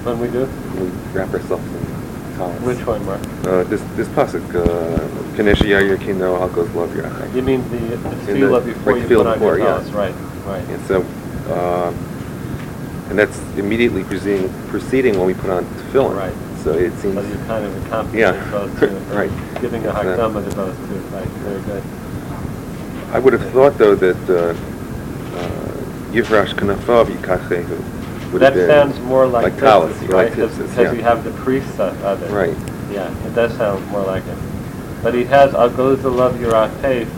When 0.06 0.20
we 0.20 0.28
do? 0.30 0.46
when 0.46 0.86
we 0.86 0.90
wrap 1.14 1.34
ourselves 1.34 1.68
in 1.68 2.38
talis. 2.38 2.62
Which 2.64 2.88
one, 2.88 3.06
Mark? 3.06 3.20
Uh, 3.46 3.64
this, 3.66 3.82
this 3.98 4.08
pasuk, 4.16 4.42
uh, 4.56 4.98
Kanesh 5.36 5.60
Yair 5.68 6.00
Kino 6.00 6.40
Alkos 6.40 6.74
Love 6.74 6.96
You 7.36 7.42
mean 7.42 7.62
the 7.70 7.78
the 7.78 7.94
In 7.96 8.02
tefillah 8.48 8.64
the- 8.64 8.72
before 8.74 8.94
right, 8.94 9.02
you 9.02 9.08
tefillah 9.08 9.24
put 9.24 9.28
on 9.28 9.34
before, 9.40 9.58
your 9.58 9.68
yeah. 9.68 9.94
right, 9.94 10.16
right. 10.48 10.66
And 10.70 10.82
so, 10.88 11.04
um, 11.54 11.94
and 13.12 13.20
that's 13.20 13.38
immediately 13.58 14.06
preceding, 14.06 14.50
preceding 14.70 15.18
when 15.18 15.28
we 15.28 15.34
put 15.34 15.50
on 15.50 15.66
tefillin. 15.66 16.16
Right. 16.16 16.58
So 16.64 16.72
it 16.72 16.94
seems, 17.00 17.16
So 17.16 17.22
you 17.22 17.36
kind 17.46 17.66
of 17.66 17.76
encompass 17.84 18.16
Yeah. 18.16 18.52
both 18.52 18.80
two. 18.80 18.88
Right. 19.14 19.30
Giving 19.60 19.86
a 19.86 19.92
hakdama 19.92 20.50
to 20.50 20.56
both 20.56 20.78
two, 20.88 20.96
right, 21.14 21.28
very 21.44 21.62
good. 21.64 21.84
I 23.14 23.20
would 23.20 23.34
have 23.34 23.52
thought 23.52 23.78
though 23.78 23.96
that, 23.96 24.30
uh, 24.30 24.56
uh, 25.38 26.14
Yivrash 26.14 26.54
Kanafav 26.54 27.08
Yikachehu 27.08 28.32
would 28.32 28.42
That 28.42 28.54
been. 28.54 28.70
sounds 28.70 28.98
more 29.02 29.28
like 29.28 29.58
talis, 29.58 29.98
tzitzis, 29.98 30.02
like 30.04 30.12
right? 30.14 30.30
Because 30.32 30.78
yeah. 30.78 30.94
you 30.94 31.02
have 31.02 31.26
the 31.26 31.32
precept 31.32 32.02
of 32.04 32.24
it. 32.24 32.32
Right. 32.32 32.56
Yeah, 32.90 33.12
it 33.28 33.36
does 33.36 33.54
sound 33.58 33.86
more 33.88 34.04
like 34.06 34.24
it. 34.26 34.38
But 35.04 35.16
he 35.16 35.26
has 35.26 35.52
Agoza 35.52 36.16
Love 36.16 36.36
Yiratef, 36.36 37.10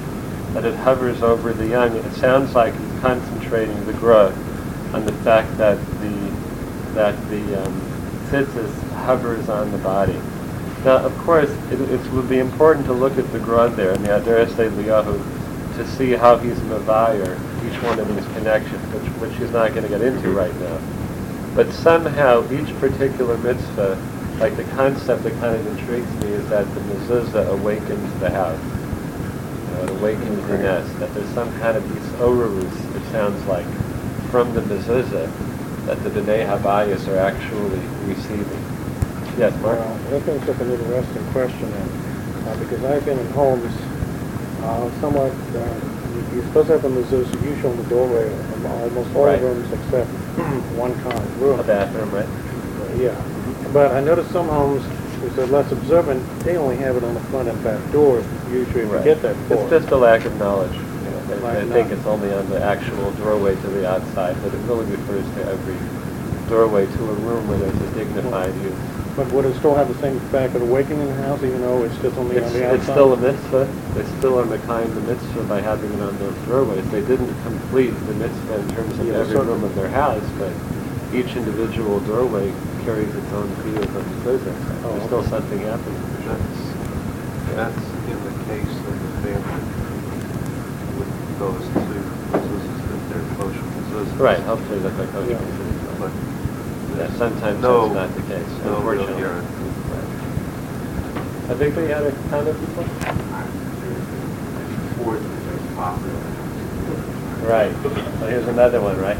that 0.56 0.66
it 0.66 0.74
hovers 0.74 1.22
over 1.22 1.54
the 1.54 1.68
young. 1.68 1.96
It 1.96 2.14
sounds 2.14 2.56
like 2.56 2.74
he's 2.74 3.00
concentrating 3.02 3.86
the 3.86 3.94
growth 3.94 4.36
on 4.94 5.06
the 5.06 5.14
fact 5.24 5.58
that 5.58 5.78
the 6.02 6.34
that 6.94 7.16
the 7.30 7.64
um, 7.64 7.82
tzitzis 8.30 8.72
hovers 9.06 9.50
on 9.50 9.72
the 9.72 9.78
body. 9.80 10.20
Now, 10.86 10.98
of 10.98 11.18
course, 11.20 11.50
it, 11.72 11.80
it 11.80 12.12
would 12.12 12.30
be 12.30 12.40
important 12.40 12.86
to 12.88 12.94
look 12.94 13.18
at 13.18 13.32
the 13.32 13.40
grud 13.40 13.76
there 13.76 13.94
in 13.94 14.04
the 14.04 14.10
Aderes 14.10 14.54
Eliyahu 14.54 15.76
to 15.78 15.88
see 15.88 16.12
how 16.12 16.38
he's 16.38 16.60
mavire 16.60 17.40
each 17.66 17.82
one 17.82 18.00
of 18.00 18.08
these 18.14 18.26
connections, 18.38 18.82
which, 18.94 19.12
which 19.14 19.38
he's 19.40 19.52
not 19.52 19.70
going 19.70 19.84
to 19.84 19.90
get 19.90 20.02
into 20.02 20.30
right 20.30 20.54
now. 20.60 20.80
But 21.56 21.72
somehow 21.72 22.44
each 22.52 22.76
particular 22.80 23.38
mitzvah, 23.38 23.98
like 24.40 24.56
the 24.58 24.66
concept 24.76 25.24
that 25.24 25.34
kind 25.40 25.56
of 25.56 25.66
intrigues 25.68 26.12
me 26.24 26.34
is 26.34 26.48
that 26.50 26.66
the 26.74 26.82
mezuzah 26.82 27.50
awakens 27.50 28.20
the 28.20 28.30
house. 28.30 28.60
You 28.60 29.74
know, 29.74 29.84
it 29.84 29.90
awakens 29.92 30.48
the 30.48 30.58
nest. 30.58 31.00
That 31.00 31.14
there's 31.14 31.30
some 31.30 31.52
kind 31.60 31.78
of 31.78 31.84
these 31.94 32.12
orarus, 32.20 32.96
it 32.96 33.12
sounds 33.12 33.44
like, 33.46 33.66
from 34.34 34.52
the 34.56 34.62
mezuzah 34.62 35.30
that 35.86 36.04
the 36.04 36.10
b'nai 36.10 36.42
habayis 36.44 37.08
are 37.08 37.20
actually 37.20 37.78
receiving. 38.10 38.66
Yes, 39.38 39.54
Mark? 39.62 39.78
Well, 39.78 39.98
that 40.10 40.26
brings 40.26 40.50
up 40.50 40.60
an 40.60 40.72
interesting 40.72 41.24
question 41.28 41.70
then, 41.70 41.90
uh, 42.48 42.58
because 42.58 42.84
I've 42.84 43.06
been 43.06 43.20
in 43.20 43.30
homes, 43.34 43.72
uh, 44.64 44.90
somewhat, 45.02 45.30
uh, 45.30 45.60
you- 46.16 46.26
you're 46.34 46.46
supposed 46.46 46.66
to 46.70 46.74
have 46.74 46.86
a 46.86 46.90
mezuzah 46.90 47.46
usually 47.46 47.74
in 47.74 47.78
the 47.84 47.90
doorway 47.90 48.26
of 48.26 48.66
almost 48.82 49.16
all 49.16 49.26
Right. 49.26 49.40
rooms 49.40 49.68
except 49.72 50.10
one 50.82 50.96
kind 51.04 51.14
of 51.14 51.40
room. 51.40 51.60
A 51.60 51.64
bathroom, 51.64 52.10
right? 52.12 52.26
Yeah, 52.98 53.12
but 53.72 53.92
I 53.92 54.00
noticed 54.00 54.32
some 54.32 54.48
homes, 54.48 54.82
if 55.24 55.36
they're 55.36 55.46
less 55.46 55.72
observant, 55.72 56.24
they 56.44 56.58
only 56.58 56.78
have 56.78 56.96
it 56.96 57.04
on 57.04 57.14
the 57.14 57.20
front 57.30 57.50
and 57.50 57.64
back 57.64 57.78
doors, 57.92 58.26
usually 58.52 58.86
Right. 58.86 59.04
get 59.04 59.22
that. 59.22 59.36
It's 59.52 59.70
just 59.70 59.92
a 59.92 59.96
lack 59.98 60.26
of 60.26 60.36
knowledge. 60.40 60.74
You 61.44 61.50
know, 61.50 61.56
they- 61.56 61.66
Lack 61.66 61.68
they 61.74 61.80
of 61.82 61.88
think 61.88 62.00
it's 62.00 62.08
only 62.08 62.32
on 62.34 62.50
the 62.50 62.64
actual 62.64 63.12
doorway 63.20 63.56
to 63.56 63.68
the 63.68 63.84
outside, 63.90 64.36
but 64.44 64.54
it 64.54 64.60
really 64.66 64.86
refers 64.86 65.26
to 65.36 65.42
every 65.52 65.76
doorway 66.48 66.86
to 66.86 67.02
a 67.04 67.14
room 67.28 67.48
where 67.50 67.58
there's 67.58 67.76
a 67.76 67.92
dignified 67.96 68.56
use. 68.64 68.74
But 69.18 69.30
would 69.34 69.46
it 69.46 69.56
still 69.60 69.76
have 69.76 69.90
the 69.94 70.00
same 70.02 70.16
effect 70.18 70.56
of 70.56 70.62
awakening 70.64 71.06
the 71.06 71.14
house, 71.28 71.44
even 71.44 71.62
though 71.62 71.84
it's 71.84 71.96
just 72.00 72.18
only 72.18 72.38
on 72.42 72.52
the 72.54 72.64
outside? 72.66 72.76
it's 72.80 72.84
still 72.88 73.14
a 73.14 73.18
mitzvah. 73.18 73.68
They 73.94 74.06
still 74.18 74.40
are 74.40 74.46
Mekayim 74.46 74.96
the 74.96 75.02
mitzvah 75.02 75.44
by 75.44 75.60
having 75.62 75.92
it 75.94 76.02
on 76.02 76.18
those 76.18 76.34
doorways. 76.48 76.90
They 76.90 77.02
didn't 77.02 77.30
complete 77.44 77.92
the 78.08 78.14
mitzvah 78.16 78.56
in 78.60 78.68
terms 78.72 78.98
of 79.00 79.06
Yeah, 79.06 79.14
every 79.20 79.36
certainly. 79.36 79.54
room 79.54 79.64
of 79.66 79.76
their 79.76 79.90
house, 79.90 80.24
but 80.40 80.50
each 81.14 81.36
individual 81.36 82.00
doorway 82.08 82.52
carries 82.86 83.14
its 83.14 83.32
own 83.34 83.50
piyut 83.62 83.84
of 83.84 84.04
mezuzah. 84.24 84.56
Oh, 84.86 84.94
There's 84.96 85.06
still 85.06 85.24
something 85.28 85.60
happening. 85.60 86.02
That's, 86.26 86.60
that's 87.54 87.86
in 88.10 88.18
the 88.24 88.34
case 88.50 88.74
of 88.88 88.96
the 88.98 89.28
family 89.28 89.62
those 91.40 91.62
two 91.74 91.80
mezuzahs 92.32 92.82
that 92.90 93.02
they're 93.10 93.28
kosher 93.38 93.62
mezuzahs. 93.62 94.20
Right, 94.20 94.40
hopefully 94.40 94.80
that 94.80 94.90
they're 94.98 95.08
kosher. 95.08 95.40
But 96.00 96.12
Yeah, 96.98 97.10
sometimes 97.18 97.62
No- 97.62 97.90
that's 97.94 98.16
not 98.16 98.16
the 98.16 98.22
case, 98.34 98.48
no 98.66 98.80
real 98.82 99.02
unfortunately. 99.02 99.22
guarantee. 99.22 99.72
Right. 99.90 101.50
I 101.50 101.54
think 101.56 101.76
we 101.76 101.84
had 101.90 102.04
a 102.04 102.12
comment 102.30 102.58
before? 102.60 102.86
Right. 107.48 107.74
Well, 107.84 108.30
here's 108.30 108.48
another 108.48 108.80
one, 108.82 108.98
right? 109.02 109.18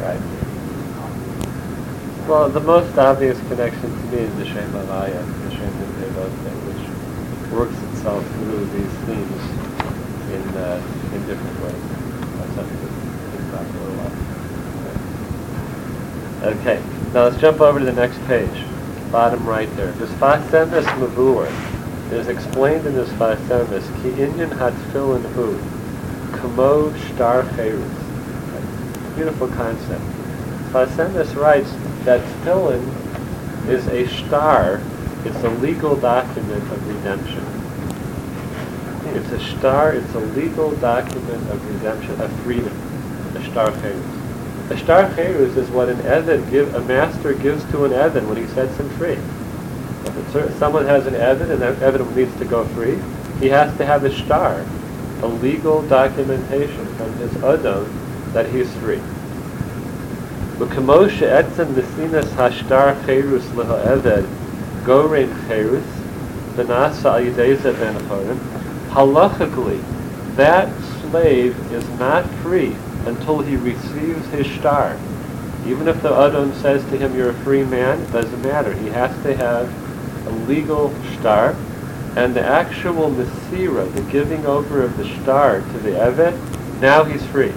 Right. 0.00 0.20
Well, 2.28 2.48
the 2.48 2.60
most 2.60 2.96
obvious 2.98 3.38
connection 3.48 3.82
to 3.90 4.04
me 4.16 4.18
is 4.22 4.34
the 4.36 4.44
Shem 4.46 4.70
Havaya, 4.72 5.20
the 5.44 5.50
Shem 5.54 5.70
thing, 5.70 6.58
which 6.68 7.52
works 7.52 7.76
itself 7.92 8.24
through 8.34 8.64
these 8.66 8.92
themes 9.04 9.42
in 10.32 10.42
uh, 10.56 10.80
in 11.14 11.26
different 11.26 11.60
ways. 11.62 11.82
That's 12.38 12.54
something 12.54 12.80
that 12.80 12.92
is 13.38 13.46
popular 13.50 13.88
a 13.88 13.94
lot. 14.02 14.12
Okay, 16.56 16.78
now 17.12 17.24
let's 17.24 17.40
jump 17.40 17.60
over 17.60 17.78
to 17.78 17.84
the 17.84 17.92
next 17.92 18.18
page, 18.26 18.64
bottom 19.10 19.46
right 19.46 19.68
there. 19.76 19.92
This 19.92 20.10
Sfas 20.10 20.48
Emes 20.50 20.86
Mavur 20.98 21.48
is 22.12 22.28
explained 22.28 22.86
in 22.86 22.94
this 22.94 23.08
Sfas 23.10 23.38
Emes, 23.48 23.86
Ki 24.02 24.10
Inyan 24.22 24.50
Hatfilin 24.50 25.24
Hu, 25.32 25.58
Kamo 26.38 26.92
Shtar 26.92 27.42
Cherus. 27.56 27.96
Beautiful 29.16 29.48
concept. 29.48 30.04
Sfas 30.70 30.88
Emes 30.96 31.34
writes 31.34 31.72
that 32.04 32.20
tefillin 32.44 32.84
is 33.68 33.86
a 33.88 34.06
shtar, 34.06 34.80
it's 35.24 35.42
a 35.44 35.50
legal 35.60 35.96
document 35.96 36.62
of 36.72 36.88
redemption. 36.88 37.57
It's 39.18 39.32
a 39.32 39.40
shtar. 39.40 39.94
It's 39.94 40.14
a 40.14 40.20
legal 40.20 40.70
document 40.76 41.50
of 41.50 41.74
redemption, 41.74 42.20
of 42.20 42.32
freedom. 42.42 42.72
A 43.34 43.42
shtar 43.42 43.72
chayrus. 43.72 44.70
A 44.70 44.76
shtar 44.76 45.10
chayrus 45.10 45.56
is 45.56 45.68
what 45.70 45.88
an 45.88 46.00
evan 46.02 46.48
give 46.50 46.72
a 46.76 46.80
master 46.84 47.34
gives 47.34 47.64
to 47.72 47.84
an 47.84 47.92
evan 47.92 48.28
when 48.28 48.36
he 48.36 48.46
sets 48.54 48.76
him 48.76 48.88
free. 48.90 49.18
If 50.04 50.56
someone 50.58 50.86
has 50.86 51.06
an 51.08 51.16
evan 51.16 51.50
and 51.50 51.60
that 51.62 51.82
evan 51.82 52.14
needs 52.14 52.36
to 52.38 52.44
go 52.44 52.64
free, 52.66 52.96
he 53.40 53.48
has 53.48 53.76
to 53.78 53.84
have 53.84 54.04
a 54.04 54.12
shtar, 54.12 54.64
a 55.22 55.26
legal 55.26 55.82
documentation 55.88 56.86
from 56.94 57.12
his 57.14 57.34
adam 57.42 58.32
that 58.34 58.46
he's 58.46 58.72
free. 58.76 59.02
B'kamosha 60.58 61.42
etzem 61.42 61.74
nesinas 61.74 62.28
hashtar 62.38 62.94
chayrus 63.02 63.48
leha'eved 63.56 64.28
gorein 64.84 65.32
chayrus 65.48 65.82
benasa 66.54 67.14
al 67.14 67.20
yidei 67.20 67.60
ben 67.80 68.57
halachically, 68.90 69.82
that 70.36 70.68
slave 71.00 71.56
is 71.72 71.88
not 71.98 72.24
free 72.42 72.74
until 73.06 73.40
he 73.40 73.56
receives 73.56 74.26
his 74.28 74.46
shtar. 74.46 74.98
Even 75.66 75.88
if 75.88 76.00
the 76.02 76.12
Adam 76.12 76.52
says 76.54 76.82
to 76.90 76.96
him, 76.96 77.14
you're 77.16 77.30
a 77.30 77.34
free 77.44 77.64
man, 77.64 78.00
it 78.00 78.12
doesn't 78.12 78.42
matter. 78.42 78.72
He 78.74 78.88
has 78.88 79.10
to 79.24 79.36
have 79.36 80.26
a 80.26 80.30
legal 80.46 80.94
shtar. 81.12 81.56
And 82.16 82.34
the 82.34 82.44
actual 82.44 83.10
Mesira, 83.10 83.92
the 83.94 84.02
giving 84.10 84.44
over 84.46 84.82
of 84.82 84.96
the 84.96 85.06
shtar 85.06 85.60
to 85.60 85.78
the 85.78 85.90
Evet, 85.90 86.80
now 86.80 87.04
he's 87.04 87.24
free. 87.26 87.52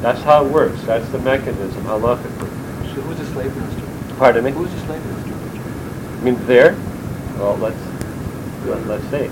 That's 0.00 0.20
how 0.22 0.44
it 0.44 0.52
works. 0.52 0.80
That's 0.82 1.08
the 1.08 1.18
mechanism, 1.18 1.82
halachically. 1.84 2.50
So 2.94 3.00
who's 3.02 3.18
the 3.18 3.26
slave 3.26 3.56
master? 3.56 4.14
Pardon 4.18 4.44
me? 4.44 4.50
Who's 4.52 4.70
the 4.70 4.80
slave 4.80 5.04
master? 5.06 5.32
I 5.32 6.24
mean, 6.24 6.46
there? 6.46 6.76
Well, 7.38 7.56
let's, 7.56 7.76
let- 8.66 8.86
let's 8.86 9.04
see. 9.10 9.30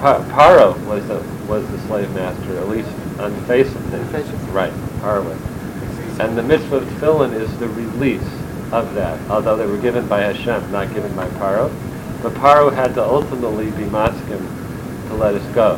Pa- 0.00 0.24
Paro 0.30 0.76
was 0.86 1.06
the, 1.06 1.20
was 1.46 1.66
the 1.70 1.78
slave 1.86 2.10
master, 2.14 2.56
at 2.58 2.68
least 2.68 2.88
on 3.18 3.32
the 3.34 3.42
face 3.42 3.66
of 3.68 3.80
things. 3.86 4.10
face 4.10 4.28
of. 4.28 4.54
Right, 4.54 4.72
Paro 5.00 5.24
was. 5.24 6.18
And 6.20 6.36
the 6.36 6.42
mitzvah 6.42 6.76
of 6.76 6.84
tefillin 6.84 7.32
is 7.34 7.56
the 7.58 7.68
release 7.68 8.22
of 8.72 8.94
that, 8.94 9.20
although 9.30 9.56
they 9.56 9.66
were 9.66 9.78
given 9.78 10.06
by 10.08 10.20
Hashem, 10.20 10.70
not 10.72 10.92
given 10.94 11.14
by 11.14 11.28
Paro. 11.30 11.70
But 12.22 12.32
Paro 12.34 12.72
had 12.72 12.94
to 12.94 13.04
ultimately 13.04 13.66
be 13.72 13.84
maskim 13.84 14.40
to 15.08 15.14
let 15.14 15.34
us 15.34 15.54
go 15.54 15.74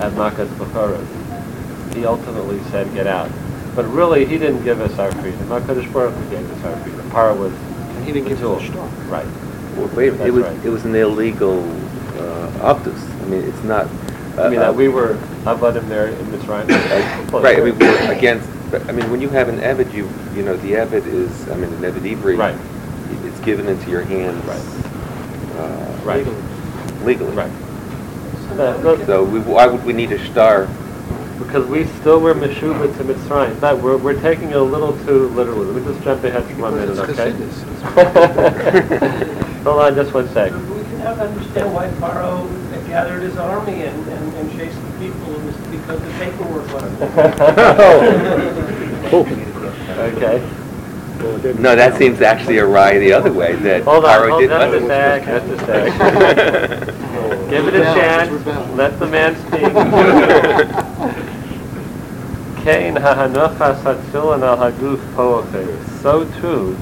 at 0.00 0.12
Makas 0.12 0.48
Bechoros. 0.58 1.94
He 1.94 2.04
ultimately 2.04 2.60
said, 2.70 2.92
get 2.94 3.06
out. 3.06 3.30
But 3.74 3.86
really, 3.86 4.24
he 4.24 4.38
didn't 4.38 4.62
give 4.64 4.80
us 4.80 4.96
our 4.98 5.10
freedom. 5.12 5.40
HaKadosh 5.48 5.92
Baruch 5.92 6.14
Hu 6.14 6.30
gave 6.30 6.50
us 6.50 6.64
our 6.64 6.76
freedom. 6.84 7.10
Paro 7.10 7.36
was 7.38 7.52
And 7.52 8.04
he 8.04 8.12
didn't 8.12 8.28
give 8.28 8.38
tool. 8.40 8.56
us 8.56 8.62
the 8.62 8.72
shtar. 8.72 8.86
Right. 9.08 9.26
Well, 9.76 9.88
wait, 9.96 10.12
it 10.14 10.30
was, 10.32 10.44
right. 10.44 10.64
it 10.64 10.68
was 10.70 10.84
an 10.84 10.94
illegal 10.94 11.62
uh, 12.18 12.74
optus. 12.74 12.98
I 13.22 13.26
mean, 13.26 13.42
it's 13.42 13.62
not. 13.62 13.86
I 14.38 14.48
mean, 14.48 14.58
uh, 14.58 14.70
uh, 14.70 14.72
we 14.72 14.88
were 14.88 15.14
avadim 15.44 15.86
there 15.88 16.08
in 16.08 16.26
Mitzrayim. 16.26 16.68
uh, 16.70 17.38
Right, 17.38 17.58
I 17.58 17.62
mean, 17.62 17.78
we're 17.78 18.12
against, 18.12 18.48
I 18.88 18.92
mean, 18.92 19.08
when 19.10 19.20
you 19.20 19.28
have 19.28 19.48
an 19.48 19.60
Evid, 19.60 19.92
you, 19.94 20.08
you 20.34 20.42
know, 20.42 20.56
the 20.56 20.72
Evid 20.72 21.06
is, 21.06 21.48
I 21.50 21.54
mean, 21.54 21.72
an 21.72 21.82
Evid 21.82 22.16
Ivri. 22.16 22.36
Right. 22.36 22.56
It's 23.24 23.38
given 23.40 23.68
into 23.68 23.90
your 23.90 24.02
hands. 24.02 24.42
Right. 24.44 25.60
uh, 25.60 26.00
Right. 26.04 26.26
Legally. 27.04 27.34
Right. 27.36 27.50
Uh, 28.58 29.04
So 29.06 29.24
we, 29.24 29.40
why 29.40 29.66
would 29.66 29.84
we 29.84 29.92
need 29.92 30.12
a 30.12 30.18
shtar? 30.18 30.68
because 31.38 31.66
we 31.66 31.84
still 32.00 32.20
were 32.20 32.34
Meshuva 32.34 32.96
to 32.96 33.04
Mitzrayim. 33.04 33.60
But 33.60 33.78
we're, 33.78 33.96
we're 33.96 34.20
taking 34.20 34.50
it 34.50 34.56
a 34.56 34.62
little 34.62 34.92
too 35.04 35.28
literally. 35.30 35.66
Let 35.66 35.82
me 35.82 35.92
just 35.92 36.04
jump 36.04 36.24
ahead 36.24 36.44
for 36.44 36.62
one 36.62 36.74
minute, 36.76 36.98
okay? 36.98 37.30
it's 37.30 37.60
Chassidus. 37.60 39.54
Hold 39.64 39.80
on 39.80 39.94
just 39.94 40.12
one 40.12 40.28
sec. 40.28 40.52
We 41.14 41.20
can 41.20 41.28
have 41.28 41.38
understand 41.38 41.72
why 41.72 41.88
Pharaoh 41.92 42.48
gathered 42.88 43.22
his 43.22 43.36
army 43.36 43.82
and, 43.82 44.08
and, 44.08 44.34
and 44.34 44.50
chased 44.58 44.76
the 44.82 44.90
people, 44.98 45.32
it 45.32 45.44
was 45.44 45.56
because 45.68 46.00
the 46.02 46.10
paperwork 46.18 46.72
wasn't. 46.72 47.00
Oh. 49.12 49.20
Okay. 50.16 50.40
Well, 51.22 51.46
it 51.46 51.58
No, 51.60 51.76
that 51.76 51.96
seems 51.98 52.20
actually 52.20 52.58
a 52.58 52.66
rye 52.66 52.98
the 52.98 53.12
other 53.12 53.32
way, 53.32 53.54
that 53.54 53.84
Hold 53.84 54.06
on, 54.06 54.28
hold 54.28 54.40
did. 54.40 54.50
on 54.50 54.72
just 54.72 54.84
a 54.84 54.88
sec, 54.88 55.24
just 55.24 55.62
a 55.62 55.66
sec. 55.66 57.48
Give 57.50 57.68
it 57.68 57.74
a 57.74 57.84
chance. 57.84 58.46
Let 58.74 58.98
the 58.98 59.06
man 59.06 59.36
speak. 59.36 59.72
Kain 62.64 62.96
hahanochas 62.96 63.82
hatfilin 63.82 64.42
al 64.42 64.56
haguf 64.56 64.98
poacheres. 65.14 66.02
So 66.02 66.24
too, 66.40 66.76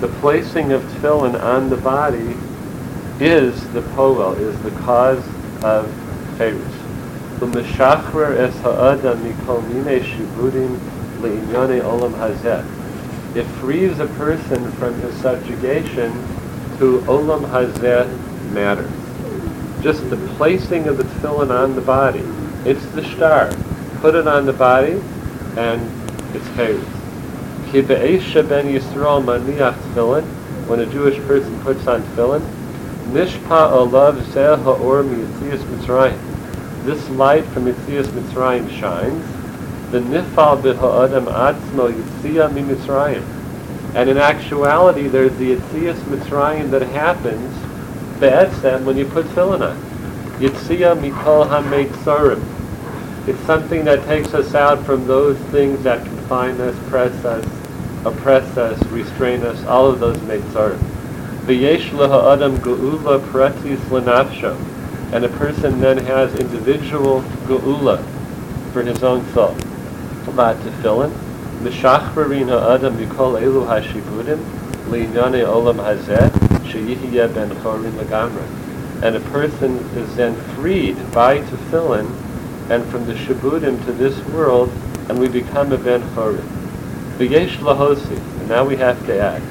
the 0.00 0.08
placing 0.20 0.72
of 0.72 0.82
tefillin 0.82 1.40
on 1.40 1.70
the 1.70 1.76
body 1.76 2.34
is 3.20 3.60
the 3.72 3.80
poel, 3.80 4.38
is 4.38 4.60
the 4.62 4.70
cause 4.82 5.24
of 5.64 5.86
cherus. 6.36 6.62
U'meshachrer 7.40 8.36
es 8.36 8.56
ha'adam 8.60 9.18
mikol 9.20 9.62
minei 9.70 10.00
shiburim 10.00 10.78
le'inyonei 11.20 11.82
olam 11.82 12.12
hazeh. 12.14 12.64
It 13.36 13.44
frees 13.60 13.98
a 13.98 14.06
person 14.06 14.70
from 14.72 14.94
his 15.00 15.14
subjugation 15.16 16.12
to 16.78 17.00
olam 17.06 17.44
hazeh 17.50 18.06
matter. 18.52 18.88
Just 19.82 20.08
the 20.10 20.16
placing 20.36 20.86
of 20.86 20.96
the 20.96 21.04
tefillin 21.04 21.50
on 21.50 21.74
the 21.74 21.80
body. 21.80 22.24
It's 22.64 22.84
the 22.86 23.02
shtar. 23.02 23.52
Put 24.00 24.14
it 24.14 24.28
on 24.28 24.46
the 24.46 24.52
body, 24.52 25.02
and 25.56 25.80
it's 26.34 26.46
cherus. 26.54 26.84
Ki 27.70 27.82
ben 27.82 28.66
Yisrael 28.66 29.24
maniach 29.24 29.74
tefillin, 29.74 30.24
when 30.68 30.80
a 30.80 30.86
Jewish 30.86 31.18
person 31.26 31.60
puts 31.62 31.86
on 31.86 32.02
tefillin, 32.02 32.42
nishpa 33.12 33.72
olav 33.72 34.16
zeh 34.32 34.62
ha'or 34.62 35.02
mi'yitzias 35.02 35.58
Mitzrayim. 35.58 36.84
This 36.84 37.08
light 37.10 37.44
from 37.46 37.64
Yitzias 37.64 38.06
Mitzrayim 38.06 38.70
shines. 38.70 39.24
The 39.90 40.00
nifal 40.00 40.60
b'ha'adam 40.60 41.26
atzmo 41.26 41.92
yitzia 41.92 42.52
mi 42.52 42.62
Mitzrayim. 42.62 43.24
And 43.94 44.10
in 44.10 44.18
actuality, 44.18 45.08
there's 45.08 45.36
the 45.38 45.56
Yitzias 45.56 45.96
Mitzrayim 46.04 46.70
that 46.70 46.82
happens 46.82 47.56
be'etzem 48.20 48.84
when 48.84 48.96
you 48.96 49.06
put 49.06 49.26
tefillin 49.26 49.68
on. 49.70 49.76
Yitzia 50.40 50.96
mikol 51.00 51.48
ha'meitzorim. 51.48 52.42
It's 53.26 53.40
something 53.40 53.84
that 53.84 54.04
takes 54.06 54.34
us 54.34 54.54
out 54.54 54.84
from 54.84 55.06
those 55.06 55.36
things 55.50 55.82
that 55.82 56.04
confine 56.04 56.60
us, 56.60 56.76
press 56.88 57.24
us, 57.24 57.44
oppress 58.06 58.56
us, 58.56 58.82
restrain 58.86 59.42
us, 59.42 59.62
all 59.66 59.86
of 59.90 60.00
those 60.00 60.16
meitzorim. 60.18 60.97
V'yesh 61.48 61.94
adam 61.94 62.58
geula 62.58 63.18
pratis 63.18 63.78
lenafsho, 63.88 64.54
and 65.14 65.24
a 65.24 65.30
person 65.30 65.80
then 65.80 65.96
has 65.96 66.34
individual 66.34 67.22
geula 67.46 68.04
for 68.74 68.82
his 68.82 69.02
own 69.02 69.24
soul. 69.32 69.54
Ma'atefillin, 70.26 71.10
Mishachrarin 71.62 72.50
ha'adam 72.50 72.98
mikol 72.98 73.40
elu 73.40 73.66
hashibudim, 73.66 74.38
li'nyane 74.90 75.42
olam 75.46 75.76
hazeh, 75.76 76.28
sheyihyeh 76.68 77.34
ben 77.34 77.48
chorin 77.62 77.92
lagamra. 77.92 78.44
And 79.02 79.16
a 79.16 79.20
person 79.30 79.78
is 79.96 80.16
then 80.16 80.34
freed 80.54 80.98
by 81.12 81.38
tefillin 81.38 82.12
and 82.68 82.84
from 82.90 83.06
the 83.06 83.14
shibudim 83.14 83.82
to 83.86 83.92
this 83.92 84.22
world, 84.34 84.70
and 85.08 85.18
we 85.18 85.28
become 85.28 85.72
a 85.72 85.78
ben 85.78 86.02
chorin. 86.14 86.46
V'yesh 87.16 87.56
lahosi, 87.60 88.18
and 88.40 88.48
now 88.50 88.66
we 88.66 88.76
have 88.76 89.06
to 89.06 89.18
add 89.18 89.42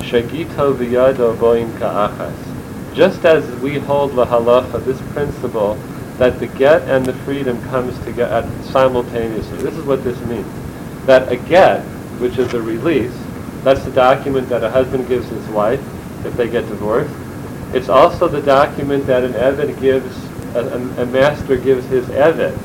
shagito 0.00 1.36
boim 1.36 1.78
ka'achas. 1.78 2.94
Just 2.94 3.24
as 3.24 3.44
we 3.60 3.78
hold 3.78 4.14
la 4.14 4.26
halacha, 4.26 4.84
this 4.84 5.00
principle, 5.12 5.74
that 6.18 6.38
the 6.38 6.46
get 6.48 6.82
and 6.82 7.06
the 7.06 7.12
freedom 7.24 7.62
comes 7.64 7.98
together 8.04 8.50
simultaneously. 8.64 9.58
This 9.58 9.74
is 9.74 9.84
what 9.84 10.04
this 10.04 10.20
means. 10.26 10.46
That 11.06 11.30
a 11.30 11.36
get, 11.36 11.82
which 12.20 12.38
is 12.38 12.52
a 12.52 12.60
release, 12.60 13.16
that's 13.62 13.84
the 13.84 13.90
document 13.92 14.48
that 14.48 14.64
a 14.64 14.70
husband 14.70 15.08
gives 15.08 15.28
his 15.28 15.46
wife 15.48 15.80
if 16.26 16.36
they 16.36 16.48
get 16.48 16.68
divorced. 16.68 17.14
It's 17.72 17.88
also 17.88 18.26
the 18.26 18.42
document 18.42 19.06
that 19.06 19.22
an 19.22 19.32
Eved 19.34 19.80
gives, 19.80 20.24
a, 20.54 20.60
a, 20.60 21.02
a 21.02 21.06
master 21.06 21.56
gives 21.56 21.86
his 21.86 22.04
Eved 22.06 22.58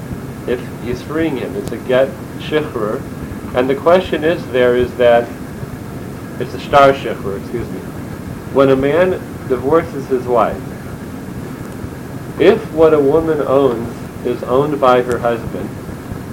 if 0.47 0.83
he's 0.83 1.01
freeing 1.03 1.37
him. 1.37 1.55
It's 1.55 1.71
a 1.71 1.77
get 1.77 2.09
shichrur. 2.39 3.01
And 3.55 3.69
the 3.69 3.75
question 3.75 4.25
is 4.25 4.45
there 4.47 4.75
is 4.75 4.93
that, 4.97 5.23
it's 6.41 6.53
a 6.53 6.59
shtar 6.59 6.91
shichrur, 6.91 7.39
excuse 7.39 7.69
me. 7.69 7.79
When 8.51 8.69
a 8.69 8.75
man 8.75 9.11
divorces 9.47 10.05
his 10.07 10.25
wife, 10.25 10.61
if 12.37 12.59
what 12.73 12.93
a 12.93 12.99
woman 12.99 13.39
owns 13.39 13.95
is 14.25 14.43
owned 14.43 14.81
by 14.81 15.01
her 15.03 15.17
husband, 15.17 15.69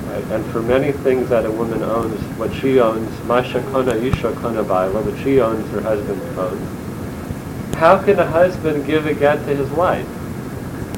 right, 0.09 0.25
and 0.33 0.45
for 0.47 0.63
many 0.63 0.91
things 0.91 1.29
that 1.29 1.47
a 1.47 1.51
woman 1.51 1.85
owns, 1.85 2.21
what 2.37 2.53
she 2.55 2.81
owns, 2.81 3.09
masha 3.25 3.63
kona 3.71 3.95
isha 3.95 4.33
kona 4.41 4.65
baila, 4.65 5.01
what 5.01 5.17
she 5.23 5.41
owns, 5.41 5.71
her 5.71 5.81
husband 5.81 6.21
owns. 6.37 7.77
How 7.77 8.03
can 8.03 8.19
a 8.19 8.27
husband 8.27 8.85
give 8.85 9.07
a 9.07 9.15
get 9.15 9.37
to 9.47 9.55
his 9.55 9.71
wife? 9.71 10.09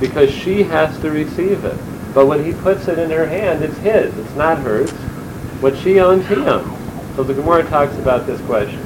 Because 0.01 0.31
she 0.31 0.63
has 0.63 0.99
to 1.01 1.11
receive 1.11 1.67
it. 1.67 1.79
But 2.15 2.27
when 2.27 2.43
he 2.43 2.55
puts 2.55 2.89
it 2.89 2.99
in 2.99 3.11
her 3.11 3.27
hand, 3.27 3.63
it's 3.63 3.77
his. 3.79 4.17
It's 4.17 4.35
not 4.37 4.59
hers. 4.59 4.91
What 5.65 5.79
she 5.79 5.99
owns, 5.99 6.27
he 6.27 6.35
owns. 6.35 7.17
So 7.17 7.23
the 7.23 7.33
Gemara 7.33 7.63
talks 7.71 7.97
about 7.97 8.27
this 8.27 8.39
question. 8.43 8.83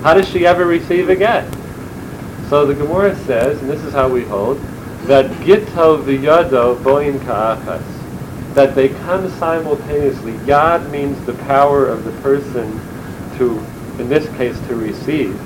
How 0.00 0.14
does 0.14 0.26
she 0.26 0.46
ever 0.46 0.64
receive 0.64 1.10
a 1.10 1.14
get? 1.14 1.44
So 2.48 2.64
the 2.64 2.74
Gemara 2.74 3.14
says, 3.26 3.60
and 3.60 3.68
this 3.68 3.82
is 3.82 3.92
how 3.92 4.08
we 4.08 4.22
hold, 4.24 4.58
that 5.08 5.30
gito 5.44 6.02
v'yado 6.02 6.82
boin 6.82 7.20
ka'achas, 7.26 7.84
that 8.54 8.74
they 8.74 8.88
come 8.88 9.28
simultaneously. 9.32 10.32
Yad 10.46 10.90
means 10.90 11.22
the 11.26 11.34
power 11.34 11.86
of 11.86 12.02
the 12.04 12.12
person 12.22 12.80
to, 13.36 13.58
in 13.98 14.08
this 14.08 14.26
case, 14.38 14.58
to 14.68 14.74
receive. 14.74 15.38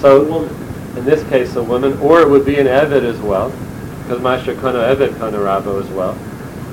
So, 0.00 0.46
in 0.96 1.04
this 1.04 1.22
case, 1.28 1.54
a 1.54 1.62
woman, 1.62 1.96
or 2.00 2.22
it 2.22 2.28
would 2.28 2.44
be 2.44 2.58
an 2.58 2.66
Eved 2.66 3.04
as 3.04 3.20
well, 3.20 3.50
because 4.02 4.20
Masha 4.20 4.56
Kana 4.56 4.80
Eved 4.80 5.16
Kana 5.18 5.38
Rabo 5.38 5.80
as 5.80 5.88
well. 5.90 6.18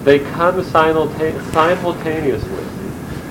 They 0.04 0.18
come 0.18 0.64
simultane- 0.64 1.40
simultaneously. 1.54 2.59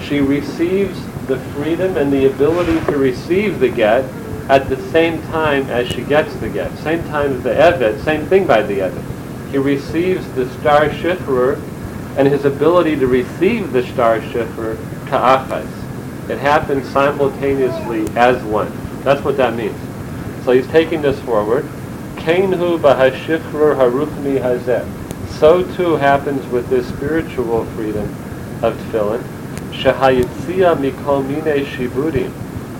She 0.09 0.21
receives 0.21 0.99
the 1.27 1.39
freedom 1.55 1.99
and 1.99 2.11
the 2.11 2.27
ability 2.27 2.81
to 2.87 2.97
receive 2.97 3.61
the 3.61 3.69
get 3.69 4.05
at 4.49 4.71
the 4.71 4.79
same 4.91 5.21
time 5.25 5.69
as 5.69 5.87
she 5.87 6.03
gets 6.03 6.35
the 6.37 6.49
get. 6.49 6.75
Same 6.79 7.05
time 7.09 7.35
as 7.35 7.43
the 7.43 7.51
Eved, 7.51 8.03
same 8.05 8.25
thing 8.27 8.47
by 8.47 8.63
the 8.63 8.79
Eved. 8.79 9.51
He 9.51 9.59
receives 9.59 10.27
the 10.33 10.49
shtar 10.55 10.89
shichrur 10.89 11.61
and 12.17 12.27
his 12.27 12.47
ability 12.47 12.97
to 12.97 13.07
receive 13.07 13.73
the 13.73 13.83
shtar 13.83 14.21
shichrur 14.21 14.79
ka'achas. 15.09 16.31
It 16.31 16.39
happens 16.39 16.89
simultaneously 16.89 18.07
as 18.17 18.43
one. 18.45 18.73
That's 19.03 19.23
what 19.23 19.37
that 19.37 19.55
means. 19.55 19.79
So 20.45 20.53
he's 20.53 20.67
taking 20.69 21.03
this 21.03 21.21
forward. 21.21 21.67
Kainhu 22.17 22.79
b'hashichrur 22.81 23.77
haruchni 23.77 24.41
hazeh. 24.41 24.87
So 25.39 25.71
too 25.77 25.97
happens 25.97 26.47
with 26.47 26.71
this 26.71 26.89
spiritual 26.89 27.67
freedom 27.67 28.07
of 28.63 28.75
tefillin. 28.75 29.38
Shehayitzia 29.79 30.75
mikol 30.77 31.25
mine 31.25 31.65
shibudim. 31.65 32.33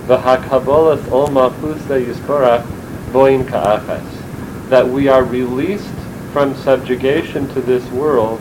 V'hakabolas 0.09 1.11
ol 1.13 1.29
malchusa 1.29 2.05
yiskorach 2.05 2.67
boin 3.13 3.45
ka'achas. 3.45 4.69
That 4.69 4.89
we 4.89 5.07
are 5.07 5.23
released 5.23 5.95
from 6.33 6.57
subjugation 6.57 7.47
to 7.55 7.61
this 7.61 7.89
world 7.91 8.41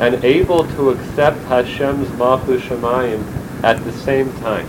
and 0.00 0.24
able 0.24 0.64
to 0.76 0.90
accept 0.90 1.38
Hashem's 1.46 2.08
malchus 2.16 2.62
shemayim 2.62 3.24
at 3.64 3.82
the 3.84 3.92
same 3.92 4.32
time. 4.40 4.66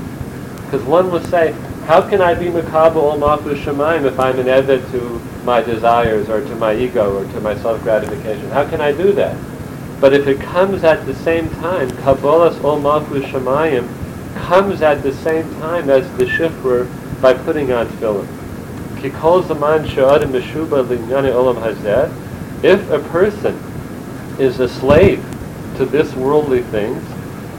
Because 0.65 0.83
one 0.85 1.11
will 1.11 1.23
say, 1.25 1.51
how 1.85 2.01
can 2.01 2.21
I 2.21 2.33
be 2.33 2.47
makabel 2.47 2.95
ol 2.95 3.19
shemayim 3.19 4.05
if 4.05 4.19
I'm 4.19 4.39
an 4.39 4.47
eved 4.47 4.89
to 4.91 5.21
my 5.45 5.61
desires 5.61 6.29
or 6.29 6.41
to 6.41 6.55
my 6.55 6.75
ego 6.75 7.19
or 7.19 7.31
to 7.33 7.41
my 7.41 7.55
self-gratification? 7.55 8.49
How 8.49 8.67
can 8.67 8.81
I 8.81 8.91
do 8.91 9.11
that? 9.13 9.37
But 9.99 10.13
if 10.13 10.27
it 10.27 10.39
comes 10.39 10.83
at 10.83 11.05
the 11.05 11.13
same 11.13 11.49
time, 11.55 11.89
kabbalas 11.91 12.63
ol 12.63 12.79
shemayim 12.79 13.87
comes 14.35 14.81
at 14.81 15.03
the 15.03 15.13
same 15.13 15.49
time 15.55 15.89
as 15.89 16.09
the 16.17 16.25
shichrur 16.25 16.87
by 17.21 17.33
putting 17.33 17.73
on 17.73 17.87
tefillin. 17.87 18.27
Kikol 19.01 19.45
zaman 19.45 19.85
she'adim 19.87 20.31
meshuba 20.31 20.85
linyane 20.85 21.33
olam 21.33 21.61
hazeh. 21.61 22.11
If 22.63 22.89
a 22.89 22.99
person 23.09 23.57
is 24.39 24.59
a 24.59 24.69
slave 24.69 25.23
to 25.77 25.85
this 25.85 26.15
worldly 26.15 26.61
things, 26.63 27.03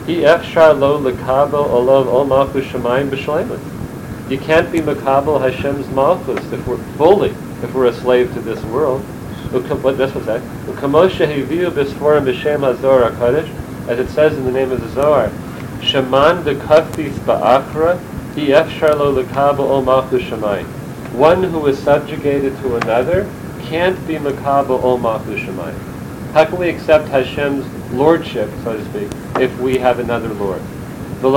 he 0.06 0.22
efshar 0.22 0.78
lo 0.78 0.98
lekabel 0.98 1.52
olav 1.52 2.08
ol 2.08 2.26
shemayim 2.26 3.10
b'shleimus. 3.10 4.30
You 4.30 4.38
can't 4.38 4.70
be 4.70 4.78
makabel 4.78 5.40
Hashem's 5.40 5.88
malchus 5.88 6.52
if 6.52 6.66
we're 6.66 6.78
fully, 6.96 7.30
if 7.62 7.74
we're 7.74 7.86
a 7.86 7.92
slave 7.92 8.32
to 8.34 8.40
this 8.40 8.62
world. 8.66 9.04
What 9.50 9.98
this 9.98 10.14
was 10.14 10.26
that? 10.26 10.40
Ukamoshe 10.66 11.26
heviu 11.26 11.70
b'sforim 11.70 12.24
b'shem 12.24 12.60
haZohar 12.60 13.10
hakadosh, 13.10 13.50
as 13.88 13.98
it 13.98 14.08
says 14.10 14.36
in 14.38 14.44
the 14.44 14.52
name 14.52 14.70
of 14.70 14.80
the 14.80 14.88
Zohar, 14.90 15.30
Shaman 15.82 16.44
dekafis 16.44 17.14
ba'akra, 17.24 17.98
he 18.36 18.48
efshar 18.48 18.96
lo 18.96 19.12
lekabel 19.12 19.58
ol 19.58 19.82
malchus 19.82 20.22
shemayim. 20.22 20.66
One 21.12 21.42
who 21.42 21.66
is 21.66 21.78
subjugated 21.80 22.56
to 22.58 22.76
another 22.76 23.28
can't 23.62 23.98
be 24.06 24.14
makabel 24.14 24.80
ol 24.82 24.98
malchus 24.98 25.40
shemayim. 25.40 25.78
How 26.32 26.44
can 26.44 26.58
we 26.58 26.68
accept 26.68 27.08
Hashem's 27.08 27.66
lordship, 27.92 28.48
so 28.62 28.76
to 28.76 28.84
speak, 28.90 29.08
if 29.40 29.58
we 29.58 29.78
have 29.78 29.98
another 29.98 30.28
lord? 30.34 30.62
So 31.20 31.28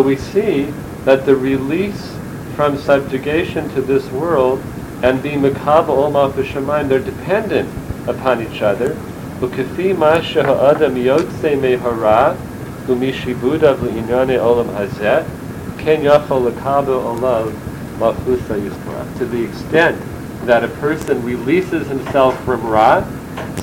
we 0.00 0.16
see 0.16 0.62
that 1.04 1.26
the 1.26 1.36
release 1.36 2.16
from 2.56 2.78
subjugation 2.78 3.68
to 3.68 3.82
this 3.82 4.10
world 4.10 4.58
and 5.02 5.22
be 5.22 5.32
makab 5.32 5.88
olma 5.88 6.32
b'shamayim. 6.32 6.88
They're 6.88 7.00
dependent 7.00 7.68
upon 8.08 8.42
each 8.42 8.62
other. 8.62 8.94
Ukefi 9.40 9.96
ma 9.96 10.14
adam 10.14 10.94
yotze 10.94 11.54
mehara 11.60 12.34
umishibudav 12.86 13.76
v'inyane 13.76 14.38
olam 14.40 14.74
hazeh 14.74 15.28
ken 15.78 16.00
yachol 16.02 16.50
lekabe 16.50 16.96
olam 16.96 17.52
mafusa 17.98 18.58
yisra. 18.58 19.18
To 19.18 19.26
the 19.26 19.44
extent 19.44 20.00
that 20.46 20.64
a 20.64 20.68
person 20.68 21.22
releases 21.22 21.86
himself 21.88 22.42
from 22.46 22.66
ra, 22.66 23.06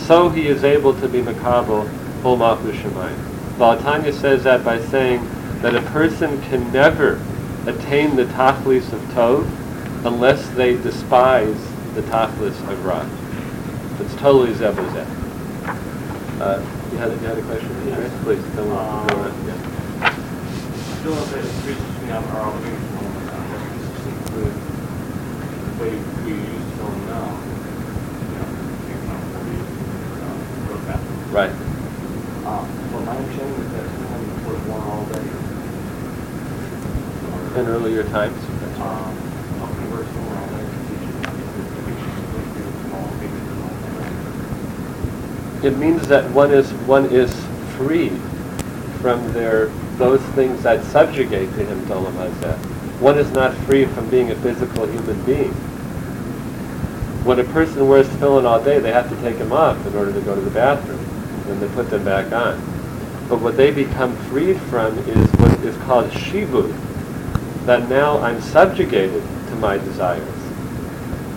so 0.02 0.30
he 0.30 0.48
is 0.48 0.64
able 0.64 0.94
to 1.00 1.08
be 1.08 1.24
makabel 1.24 1.90
olma 2.22 2.58
b'shamayim. 2.58 3.18
Balatanya 3.58 4.14
says 4.14 4.44
that 4.44 4.64
by 4.64 4.80
saying 4.80 5.28
that 5.62 5.76
a 5.76 5.82
person 5.82 6.40
can 6.44 6.72
never 6.72 7.20
attain 7.68 8.16
the 8.16 8.26
Tachlis 8.26 8.92
of 8.92 9.02
Tov 9.14 9.46
unless 10.06 10.48
they 10.50 10.76
despise 10.78 11.58
the 11.96 12.02
Tachlis 12.04 12.58
of 12.70 12.86
Ra. 12.86 13.08
It's 14.00 14.16
totally 14.16 14.54
Zebazet. 14.54 15.08
Uh, 16.42 16.60
you 16.92 16.98
had, 16.98 17.12
you 17.12 17.18
had 17.20 17.38
a 17.38 17.42
question? 17.44 17.88
Yes. 17.88 18.24
Please, 18.24 18.44
come 18.56 18.72
on. 18.72 19.10
Um, 19.12 19.20
ahead. 19.20 19.34
Yeah. 19.48 21.00
Still 21.00 21.14
a 21.14 21.28
bit 21.28 21.46
of 21.46 21.66
between 21.66 22.12
our 22.12 22.42
obligation 22.42 22.98
on 22.98 23.14
the 23.14 23.32
context 23.32 23.84
way 25.80 25.96
we 26.26 26.32
use 26.32 26.68
film 26.78 27.06
now. 27.08 27.28
You 28.24 28.38
know, 28.40 28.48
taking 28.88 29.10
out 29.10 29.24
forty, 29.34 29.58
um, 30.24 30.40
for 30.68 30.78
that. 30.88 31.02
Right. 31.32 31.54
Um, 32.46 32.64
well, 32.92 33.02
my 33.04 33.18
understanding 33.18 33.62
is 33.62 33.72
that 33.74 33.88
film 33.90 34.46
was 34.48 34.62
one 34.68 34.82
all 34.82 35.06
day. 35.06 35.43
In 37.56 37.68
earlier 37.68 38.04
times. 38.06 38.36
Um, 38.82 39.16
a 39.62 39.68
conversion 39.68 40.18
all 40.18 40.48
day, 40.48 40.66
teaching, 40.88 41.22
teaching, 41.86 42.10
small, 42.90 43.08
big, 43.20 43.30
small. 43.62 43.80
It 45.64 45.78
means 45.78 46.08
that 46.08 46.32
one 46.32 46.52
is 46.52 46.72
one 46.88 47.06
is 47.12 47.32
free 47.78 48.10
from 49.02 49.32
their 49.34 49.68
those 49.98 50.20
things 50.34 50.64
that 50.64 50.84
subjugate 50.86 51.54
to 51.54 51.64
him 51.64 51.80
Hazeh. 51.86 52.58
One 53.00 53.20
is 53.20 53.30
not 53.34 53.54
free 53.68 53.86
from 53.86 54.10
being 54.10 54.32
a 54.32 54.36
physical 54.38 54.88
human 54.88 55.22
being. 55.24 55.54
When 57.24 57.40
a 57.40 57.44
person 57.44 57.88
wears 57.88 58.08
tefillin 58.08 58.46
all 58.46 58.64
day, 58.64 58.80
they 58.80 58.92
have 58.92 59.10
to 59.10 59.16
take 59.18 59.38
them 59.38 59.52
off 59.52 59.78
in 59.86 59.96
order 59.96 60.12
to 60.12 60.22
go 60.22 60.34
to 60.34 60.42
the 60.42 60.50
bathroom. 60.50 61.06
then 61.46 61.60
they 61.60 61.68
put 61.76 61.92
them 61.92 62.04
back 62.04 62.34
on. 62.34 62.60
But 63.30 63.42
what 63.42 63.58
they 63.58 63.70
become 63.70 64.16
freed 64.32 64.60
from 64.60 64.98
is 64.98 65.30
what 65.34 65.52
is 65.64 65.78
called 65.84 66.10
shibud, 66.10 66.74
that 67.66 67.88
now 67.90 68.20
I'm 68.20 68.42
subjugated 68.42 69.22
to 69.22 69.56
my 69.56 69.78
desires. 69.78 70.28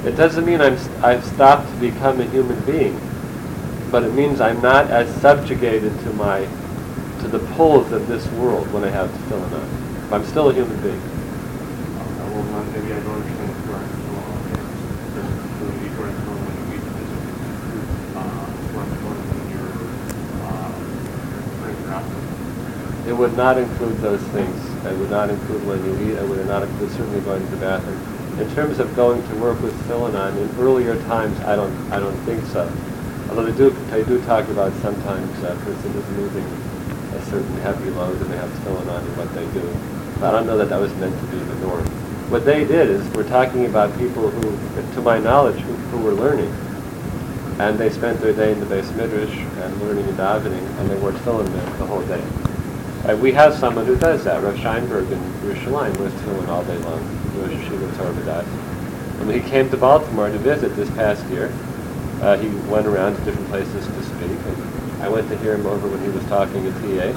It 0.04 0.16
doesn't 0.16 0.44
mean 0.44 0.60
I'm, 0.60 0.78
I've 1.02 1.24
stopped 1.24 1.68
to 1.68 1.76
become 1.76 2.20
a 2.20 2.24
human 2.24 2.60
being, 2.64 3.00
but 3.90 4.02
it 4.02 4.12
means 4.12 4.40
I'm 4.40 4.60
not 4.60 4.90
as 4.90 5.12
subjugated 5.20 5.98
to 6.00 6.12
my, 6.14 6.40
to 7.20 7.28
the 7.28 7.38
pulls 7.54 7.92
of 7.92 8.08
this 8.08 8.26
world 8.32 8.72
when 8.72 8.84
I 8.84 8.90
have 8.90 9.10
tefillin 9.10 9.52
on. 9.52 10.12
I'm 10.12 10.24
still 10.26 10.50
a 10.50 10.54
human 10.54 10.80
being. 10.80 11.02
It 23.06 23.12
would 23.12 23.36
not 23.36 23.56
include 23.56 23.98
those 23.98 24.20
things. 24.20 24.75
It 24.86 24.96
would 24.98 25.10
not 25.10 25.30
include 25.30 25.66
when 25.66 25.84
you 25.84 26.12
eat. 26.12 26.18
I 26.18 26.24
would 26.24 26.46
not 26.46 26.62
include 26.62 26.90
certainly 26.92 27.20
going 27.20 27.44
to 27.44 27.50
the 27.50 27.56
bathroom. 27.56 28.40
In 28.40 28.54
terms 28.54 28.78
of 28.78 28.94
going 28.94 29.26
to 29.28 29.34
work 29.36 29.60
with 29.62 29.74
tefillin 29.82 30.14
on, 30.14 30.36
in 30.36 30.48
earlier 30.58 30.96
times, 31.04 31.38
I 31.40 31.56
don't, 31.56 31.74
I 31.90 31.98
don't 31.98 32.16
think 32.24 32.44
so. 32.46 32.70
Although 33.28 33.50
they 33.50 33.56
do, 33.56 33.70
they 33.90 34.04
do 34.04 34.22
talk 34.24 34.46
about 34.48 34.72
sometimes 34.82 35.30
a 35.42 35.56
person 35.56 35.90
is 35.92 36.08
moving 36.10 36.44
a 37.14 37.22
certain 37.26 37.56
heavy 37.58 37.90
load 37.90 38.20
and 38.20 38.30
they 38.30 38.36
have 38.36 38.50
tefillin 38.50 38.88
on 38.88 39.02
and 39.02 39.16
what 39.16 39.32
they 39.34 39.44
do. 39.58 39.66
But 40.20 40.34
I 40.34 40.38
don't 40.38 40.46
know 40.46 40.58
that 40.58 40.68
that 40.68 40.80
was 40.80 40.94
meant 40.96 41.18
to 41.18 41.26
be 41.26 41.38
the 41.38 41.54
norm. 41.66 41.86
What 42.30 42.44
they 42.44 42.64
did 42.64 42.90
is, 42.90 43.06
we're 43.10 43.28
talking 43.28 43.66
about 43.66 43.96
people 43.98 44.30
who, 44.30 44.94
to 44.94 45.00
my 45.00 45.18
knowledge, 45.18 45.60
who, 45.60 45.72
who 45.74 46.04
were 46.04 46.12
learning. 46.12 46.52
And 47.58 47.78
they 47.78 47.90
spent 47.90 48.20
their 48.20 48.32
day 48.32 48.52
in 48.52 48.60
the 48.60 48.66
base 48.66 48.90
midrash 48.92 49.34
and 49.34 49.80
learning 49.82 50.04
and 50.04 50.18
davening, 50.18 50.78
and 50.78 50.90
they 50.90 50.96
wore 50.96 51.12
tefillin 51.12 51.50
the 51.78 51.86
whole 51.86 52.02
day. 52.02 52.45
Uh, 53.06 53.16
we 53.18 53.30
have 53.30 53.54
someone 53.54 53.86
who 53.86 53.96
does 53.96 54.24
that. 54.24 54.42
Rav 54.42 54.56
Scheinberg 54.56 55.08
in 55.12 55.18
Yerushalayim 55.46 55.96
wears 55.98 56.12
tefillin 56.14 56.48
all 56.48 56.64
day 56.64 56.76
long. 56.78 57.00
Rosh 57.38 57.52
Yeshiva 57.52 57.96
Torah. 57.96 58.44
And 59.20 59.30
he 59.30 59.40
came 59.48 59.70
to 59.70 59.76
Baltimore 59.76 60.28
to 60.28 60.38
visit 60.38 60.74
this 60.74 60.90
past 60.90 61.24
year, 61.26 61.52
uh, 62.20 62.36
he 62.36 62.48
went 62.68 62.86
around 62.86 63.14
to 63.16 63.24
different 63.24 63.48
places 63.48 63.86
to 63.86 64.02
speak. 64.02 64.30
And 64.30 65.02
I 65.02 65.08
went 65.08 65.28
to 65.28 65.38
hear 65.38 65.54
him 65.54 65.66
over 65.66 65.86
when 65.86 66.02
he 66.02 66.08
was 66.08 66.24
talking 66.24 66.66
at 66.66 66.72
TA. 66.82 67.16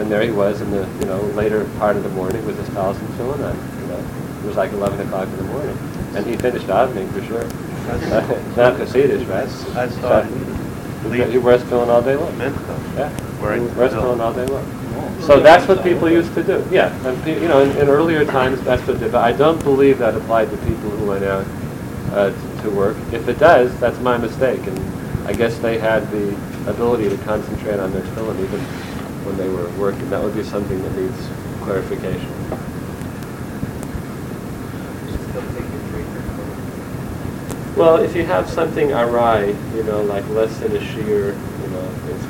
And 0.00 0.10
there 0.10 0.22
he 0.22 0.30
was 0.30 0.60
in 0.60 0.70
the 0.70 0.88
you 1.00 1.06
know 1.06 1.20
later 1.34 1.64
part 1.78 1.96
of 1.96 2.02
the 2.04 2.08
morning 2.10 2.44
with 2.46 2.56
his 2.58 2.68
towels 2.74 2.96
and 2.98 3.08
tefillin 3.10 3.42
on. 3.44 3.80
You 3.80 3.86
know, 3.88 3.98
it 4.42 4.46
was 4.46 4.56
like 4.56 4.72
11 4.72 5.00
o'clock 5.00 5.26
in 5.28 5.36
the 5.36 5.44
morning, 5.44 5.76
and 6.14 6.26
he 6.26 6.36
finished 6.36 6.66
davening 6.66 7.10
for 7.12 7.22
sure. 7.24 7.44
Not 8.56 8.74
Hasidish, 8.78 9.28
right? 9.28 9.48
I 9.76 9.88
saw 9.88 10.20
it. 10.20 11.12
He 11.12 11.32
he 11.32 11.38
wears 11.38 11.62
tefillin 11.64 11.88
all 11.88 12.02
day 12.02 12.16
long. 12.16 12.32
Mincha. 12.34 12.96
Yeah, 12.96 13.06
I- 13.06 13.54
he 13.58 13.66
wears 13.78 13.92
tefillin 13.92 14.20
all 14.20 14.32
day 14.32 14.46
long. 14.46 14.83
So 15.26 15.40
that's 15.40 15.66
what 15.66 15.82
people 15.82 16.10
used 16.10 16.34
to 16.34 16.42
do. 16.42 16.62
Yeah, 16.70 16.94
and 17.06 17.26
you 17.26 17.48
know, 17.48 17.62
in, 17.62 17.70
in 17.78 17.88
earlier 17.88 18.26
times, 18.26 18.60
that's 18.60 18.86
what 18.86 19.00
they 19.00 19.10
I 19.10 19.32
don't 19.32 19.62
believe 19.64 19.96
that 19.98 20.14
applied 20.14 20.50
to 20.50 20.56
people 20.58 20.90
who 20.90 21.06
went 21.06 21.24
out 21.24 21.46
uh, 22.12 22.30
to, 22.30 22.62
to 22.62 22.70
work. 22.70 22.98
If 23.10 23.26
it 23.26 23.38
does, 23.38 23.74
that's 23.80 23.98
my 24.00 24.18
mistake. 24.18 24.60
And 24.66 24.78
I 25.26 25.32
guess 25.32 25.58
they 25.58 25.78
had 25.78 26.10
the 26.10 26.28
ability 26.68 27.08
to 27.08 27.16
concentrate 27.24 27.80
on 27.80 27.90
their 27.92 28.02
tefillin 28.02 28.38
even 28.44 28.60
when 29.24 29.38
they 29.38 29.48
were 29.48 29.70
working. 29.78 30.10
That 30.10 30.22
would 30.22 30.34
be 30.34 30.44
something 30.44 30.80
that 30.82 30.94
needs 30.94 31.28
clarification. 31.62 32.30
Well, 37.76 37.96
if 37.96 38.14
you 38.14 38.26
have 38.26 38.48
something 38.50 38.92
awry, 38.92 39.46
you 39.74 39.82
know, 39.84 40.02
like 40.02 40.28
less 40.28 40.56
than 40.58 40.76
a 40.76 40.84
shear, 40.84 41.32
you 41.32 41.68
know, 41.70 41.94
it's 42.08 42.24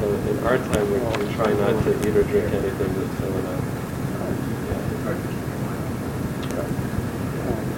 to 0.00 0.04
say. 0.04 0.06
Although 0.06 0.30
in 0.30 0.38
our 0.44 0.58
time, 0.58 0.90
we, 0.90 0.98
we 1.26 1.34
try 1.34 1.52
not 1.52 1.82
to 1.84 1.90
eat 2.08 2.16
or 2.16 2.22
drink 2.24 2.52
anything 2.52 2.94
with 2.94 3.10
tefillin 3.18 3.46
on. 3.46 3.62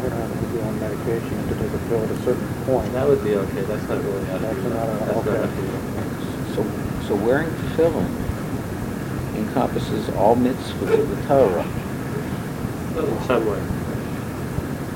We're 0.00 0.09
not 0.09 0.28
going 0.28 0.40
to 0.40 0.46
be 0.46 0.61
on 0.62 0.80
medication 0.80 1.48
to 1.48 1.54
take 1.54 1.72
a 1.72 1.78
pill 1.88 2.02
at 2.02 2.11
a 2.11 2.16
certain 2.22 2.48
point. 2.64 2.92
That 2.92 3.06
would 3.06 3.22
be 3.22 3.37
okay. 3.37 3.62
That's 3.62 3.87
not 3.88 4.02
really 4.02 4.24
That's 4.24 4.42
not 4.42 4.52
a- 4.52 4.61
That's 4.61 5.09
not 5.09 5.26
okay. 5.26 5.42
after. 5.42 6.54
So, 6.54 6.64
so 7.09 7.14
wearing 7.16 7.50
tefillin 7.50 8.09
encompasses 9.37 10.09
all 10.11 10.37
mitzvahs 10.37 10.98
of 10.98 11.09
the 11.09 11.16
Torah. 11.26 11.66
In 12.96 13.22
some 13.26 13.46
way. 13.46 13.61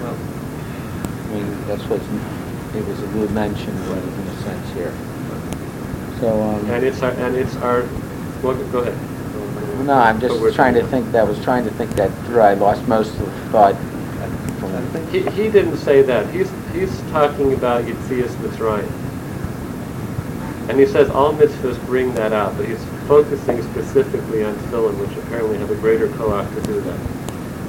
I 0.04 1.36
mean, 1.36 1.66
that's 1.66 1.82
what 1.84 2.00
it 2.00 2.86
was 2.86 3.02
a 3.02 3.06
good 3.08 3.30
mention, 3.32 3.74
right, 3.90 4.02
in 4.02 4.08
a 4.28 4.36
sense 4.42 4.70
here. 4.74 4.94
So, 6.20 6.40
um, 6.42 6.70
And 6.70 6.84
it's 6.84 7.02
our, 7.02 7.10
and 7.12 7.36
it's 7.36 7.56
our, 7.56 7.82
well, 8.42 8.54
go 8.70 8.78
ahead. 8.80 8.94
no, 9.86 9.92
I'm 9.94 10.18
But 10.20 10.30
we're- 10.30 10.42
just 10.44 10.56
trying 10.56 10.74
to 10.74 10.86
think, 10.86 11.10
that 11.12 11.26
was 11.26 11.38
trying 11.42 11.64
to 11.64 11.70
think 11.72 11.94
that 11.96 12.10
through. 12.26 12.40
I 12.40 12.54
lost 12.54 12.86
most 12.88 13.10
of 13.18 13.18
the 13.26 13.30
thought 13.50 13.74
from, 14.58 15.06
He, 15.10 15.20
he 15.42 15.50
didn't 15.50 15.76
say 15.78 16.02
that. 16.02 16.28
He's, 16.30 16.50
he's 16.72 17.00
talking 17.10 17.52
about 17.52 17.84
Yitzias 17.84 18.30
Mitzrayim. 18.36 18.88
And 20.68 20.78
he 20.80 20.86
says 20.86 21.10
all 21.10 21.34
mitzvahs 21.34 21.78
bring 21.86 22.14
that 22.14 22.32
out, 22.32 22.56
but 22.56 22.66
he's 22.66 22.82
focusing 23.06 23.62
specifically 23.64 24.44
on 24.44 24.54
tefillin, 24.54 24.96
which 24.98 25.14
apparently 25.24 25.58
have 25.58 25.70
a 25.70 25.74
greater 25.74 26.08
koach 26.08 26.48
to 26.54 26.62
do 26.62 26.80
that. 26.80 26.98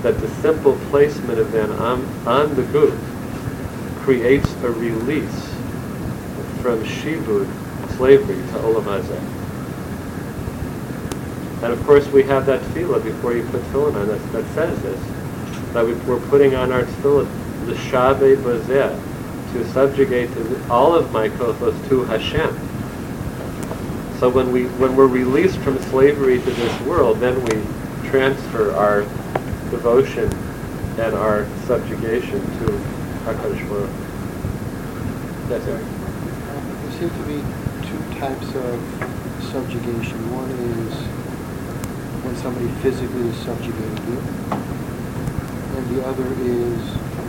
That 0.03 0.21
the 0.21 0.29
simple 0.41 0.77
placement 0.89 1.39
of 1.39 1.51
them 1.51 1.71
on, 1.73 2.05
on 2.25 2.55
the 2.55 2.63
goof 2.63 2.97
creates 3.99 4.49
a 4.63 4.71
release 4.71 5.49
from 6.61 6.81
shibud, 6.85 7.49
slavery, 7.97 8.35
to 8.35 8.59
olam 8.59 8.83
hazeh. 8.83 9.21
And 11.63 11.73
of 11.73 11.83
course, 11.85 12.07
we 12.07 12.23
have 12.23 12.45
that 12.45 12.61
tefillah 12.61 13.03
before 13.03 13.33
you 13.33 13.43
put 13.45 13.61
tefillin 13.63 13.95
on 13.95 14.07
that, 14.07 14.31
that 14.33 14.45
says 14.53 14.81
this, 14.81 14.99
that 15.73 15.85
we, 15.85 15.93
we're 15.93 16.19
putting 16.29 16.55
on 16.55 16.71
our 16.71 16.83
tefillah 16.83 17.27
the 17.65 17.73
shaveh 17.73 18.35
bazeh, 18.37 19.01
to 19.53 19.65
subjugate 19.71 20.29
all 20.69 20.93
of 20.93 21.11
my 21.11 21.29
kothos 21.29 21.89
to 21.89 22.03
Hashem. 22.05 22.53
So 24.19 24.29
when 24.29 24.51
we 24.51 24.65
when 24.79 24.95
we're 24.95 25.07
released 25.07 25.57
from 25.59 25.77
slavery 25.83 26.39
to 26.39 26.51
this 26.51 26.81
world, 26.81 27.19
then 27.19 27.35
we 27.45 28.09
transfer 28.09 28.73
our 28.73 29.01
devotion 29.71 30.31
and 30.97 31.13
our 31.15 31.45
subjugation 31.65 32.39
to 32.39 32.65
Hakadosh 33.25 33.69
Baruch. 33.69 33.89
That's 35.49 35.65
it. 35.65 35.83
There 36.81 36.91
seem 36.99 37.09
to 37.09 37.23
be 37.27 37.43
types 38.25 38.55
of 38.55 38.81
subjugation. 39.53 40.17
One 40.33 40.49
is 40.49 40.93
when 42.25 42.35
somebody 42.41 42.65
physically 42.81 43.29
is 43.29 43.37
subjugating 43.45 44.01
you, 44.09 44.17
and 45.77 45.83
the 45.93 46.01
other 46.09 46.25
is 46.41 46.81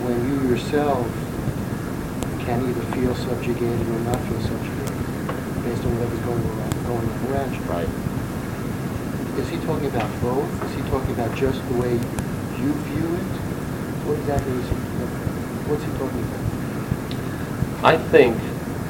when 0.09 0.17
you 0.25 0.49
yourself 0.49 1.05
can 2.49 2.65
either 2.65 2.81
feel 2.97 3.13
subjugated 3.29 3.85
or 3.93 4.01
not 4.09 4.17
feel 4.25 4.41
subjugated, 4.41 4.97
based 5.69 5.85
on 5.85 5.93
whatever's 6.01 6.25
going 6.25 6.41
on, 6.49 6.65
going 6.89 7.05
on 7.13 7.19
around 7.29 7.53
you. 7.53 7.61
right. 7.69 7.93
Is 9.37 9.53
he 9.53 9.61
talking 9.69 9.93
about 9.93 10.09
both? 10.25 10.49
Is 10.65 10.81
he 10.81 10.83
talking 10.89 11.13
about 11.13 11.37
just 11.37 11.61
the 11.69 11.77
way 11.77 11.93
you 11.93 12.73
view 12.89 13.05
it? 13.21 13.33
What 14.09 14.17
exactly 14.17 14.57
is 14.65 14.69
he, 14.73 14.77
what's 15.69 15.85
he 15.85 15.93
talking 16.01 16.25
about? 16.25 17.85
I 17.85 17.99
think 18.09 18.41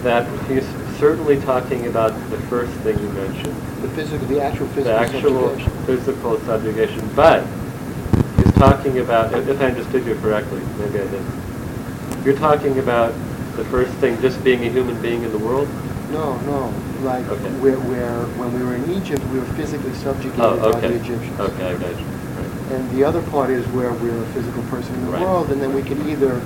that 0.04 0.22
he's 0.46 0.85
certainly 0.98 1.40
talking 1.40 1.86
about 1.86 2.10
the 2.30 2.38
first 2.48 2.72
thing 2.80 2.98
you 2.98 3.08
mentioned, 3.10 3.54
The 3.82 3.88
physical, 3.90 4.26
the 4.26 4.40
actual 4.42 4.66
physical 4.68 4.84
the 4.84 4.98
actual 4.98 5.20
subjugation. 5.56 5.86
physical 5.86 6.40
subjugation, 6.40 7.10
but 7.14 7.44
he's 8.38 8.52
talking 8.54 8.98
about, 8.98 9.32
if 9.34 9.60
I 9.60 9.66
understood 9.66 10.06
you 10.06 10.14
correctly, 10.16 10.60
maybe 10.78 10.98
I 11.00 11.04
didn't. 11.04 12.24
You're 12.24 12.36
talking 12.38 12.78
about 12.78 13.12
the 13.56 13.64
first 13.66 13.92
thing, 13.94 14.20
just 14.20 14.42
being 14.42 14.64
a 14.64 14.70
human 14.70 15.00
being 15.02 15.22
in 15.22 15.32
the 15.32 15.38
world? 15.38 15.68
No, 16.12 16.36
no, 16.40 16.72
like 17.02 17.26
Okay. 17.28 17.50
where, 17.60 17.76
where, 17.80 18.22
when 18.38 18.52
we 18.58 18.64
were 18.64 18.76
in 18.76 18.90
Egypt, 18.92 19.22
we 19.32 19.38
were 19.38 19.44
physically 19.56 19.92
subjugated 19.94 20.40
Oh, 20.40 20.72
by 20.72 20.80
the. 20.80 20.94
Egyptians. 20.94 21.40
Okay, 21.40 21.66
I 21.70 21.72
got 21.76 21.90
you. 21.98 22.04
Right. 22.06 22.72
And 22.72 22.90
the 22.92 23.04
other 23.04 23.22
part 23.30 23.50
is 23.50 23.66
where 23.68 23.92
we're 23.92 24.16
a 24.22 24.26
physical 24.28 24.62
person 24.64 24.94
in 24.94 25.06
the 25.06 25.12
Right. 25.12 25.20
world, 25.22 25.50
and 25.50 25.60
then 25.60 25.74
we 25.74 25.82
can 25.82 26.08
either 26.08 26.40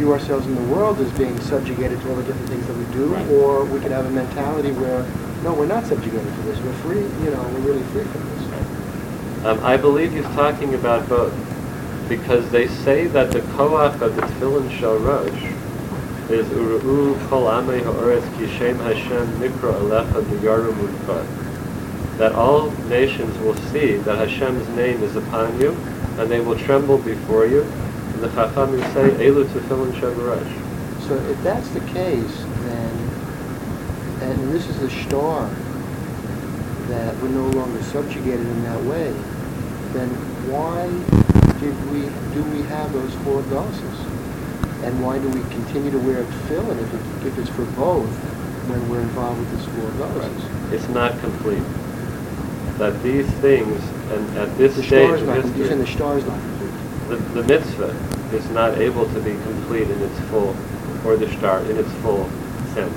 view 0.00 0.12
ourselves 0.12 0.46
in 0.46 0.54
the 0.54 0.74
world 0.74 0.98
as 0.98 1.12
being 1.18 1.38
subjugated 1.40 2.00
to 2.00 2.08
all 2.08 2.16
the 2.16 2.22
different 2.22 2.48
things 2.48 2.66
that 2.66 2.74
we 2.74 2.84
do, 2.86 3.04
Right. 3.04 3.28
or 3.32 3.64
we 3.66 3.78
could 3.80 3.92
have 3.92 4.06
a 4.06 4.10
mentality 4.10 4.72
where, 4.72 5.04
no, 5.44 5.52
we're 5.52 5.66
not 5.66 5.84
subjugated 5.84 6.34
to 6.36 6.42
this, 6.48 6.58
we're 6.64 6.72
free, 6.84 7.04
you 7.22 7.30
know, 7.30 7.42
we're 7.52 7.72
really 7.72 7.82
free 7.92 8.04
from 8.04 8.22
this. 8.30 9.44
Um, 9.44 9.60
I 9.62 9.76
believe 9.76 10.12
he's 10.12 10.24
talking 10.36 10.74
about 10.74 11.06
both, 11.06 11.34
because 12.08 12.50
they 12.50 12.66
say 12.66 13.08
that 13.08 13.30
the 13.30 13.40
koach 13.56 14.00
of 14.00 14.16
the 14.16 14.22
tefillin 14.22 14.70
shel 14.70 14.96
rosh 14.96 15.42
is 16.30 16.46
uru'u 16.48 17.28
kol 17.28 17.44
amei 17.44 17.82
ha'oretz 17.84 18.24
ki 18.38 18.46
shem 18.56 18.78
Hashem 18.78 19.26
mikro 19.38 19.74
alecha 19.80 20.22
b'yarum 20.22 20.76
udkar. 20.80 21.26
That 22.16 22.32
all 22.32 22.70
nations 22.88 23.36
will 23.38 23.56
see 23.72 23.96
that 23.96 24.16
Hashem's 24.16 24.68
name 24.76 25.02
is 25.02 25.16
upon 25.16 25.60
you, 25.60 25.76
and 26.18 26.30
they 26.30 26.40
will 26.40 26.58
tremble 26.58 26.98
before 26.98 27.46
you. 27.46 27.64
And 28.20 28.30
the 28.30 28.36
Chachamim 28.36 28.92
say, 28.92 29.24
Elu 29.24 29.44
tefillin 29.46 29.98
shel 29.98 30.12
rosh. 30.12 31.08
So 31.08 31.14
if 31.30 31.42
that's 31.42 31.66
the 31.70 31.80
case, 31.80 32.44
then, 32.64 32.98
and 34.20 34.52
this 34.52 34.66
is 34.68 34.78
the 34.80 34.90
shtar 34.90 35.48
that 36.88 37.16
we're 37.22 37.28
no 37.28 37.48
longer 37.48 37.82
subjugated 37.84 38.46
in 38.46 38.62
that 38.64 38.82
way, 38.84 39.10
then 39.94 40.10
why 40.52 40.84
did 41.60 41.74
we, 41.92 42.00
do 42.34 42.42
we 42.50 42.60
have 42.68 42.92
those 42.92 43.14
four 43.24 43.40
doses? 43.44 43.98
And 44.84 45.02
why 45.02 45.18
do 45.18 45.26
we 45.30 45.40
continue 45.54 45.90
to 45.90 45.98
wear 46.00 46.22
tefillin 46.22 46.78
if, 46.78 46.92
it, 46.92 47.26
if 47.26 47.38
it's 47.38 47.48
for 47.48 47.64
both 47.72 48.10
when 48.68 48.86
we're 48.90 49.00
involved 49.00 49.40
with 49.40 49.50
this 49.52 49.64
four 49.64 49.90
doses? 49.92 50.74
It's 50.74 50.88
not 50.90 51.18
complete. 51.20 51.64
That 52.76 53.02
these 53.02 53.30
things, 53.40 53.82
and 54.10 54.36
at 54.36 54.58
this 54.58 54.76
The 54.76 54.82
stage 54.82 55.10
is 55.10 55.22
of 55.22 55.28
not, 55.28 55.42
the 55.42 55.52
history, 55.52 55.86
shtar 55.86 56.18
is 56.18 56.26
not. 56.26 56.49
The, 57.10 57.16
the 57.16 57.42
mitzvah 57.42 57.90
is 58.32 58.48
not 58.50 58.78
able 58.78 59.04
to 59.04 59.20
be 59.20 59.32
complete 59.32 59.90
in 59.90 60.00
its 60.00 60.20
full, 60.30 60.54
or 61.04 61.16
the 61.16 61.28
shtar 61.32 61.58
in 61.64 61.76
its 61.76 61.90
full 62.02 62.30
sense, 62.72 62.96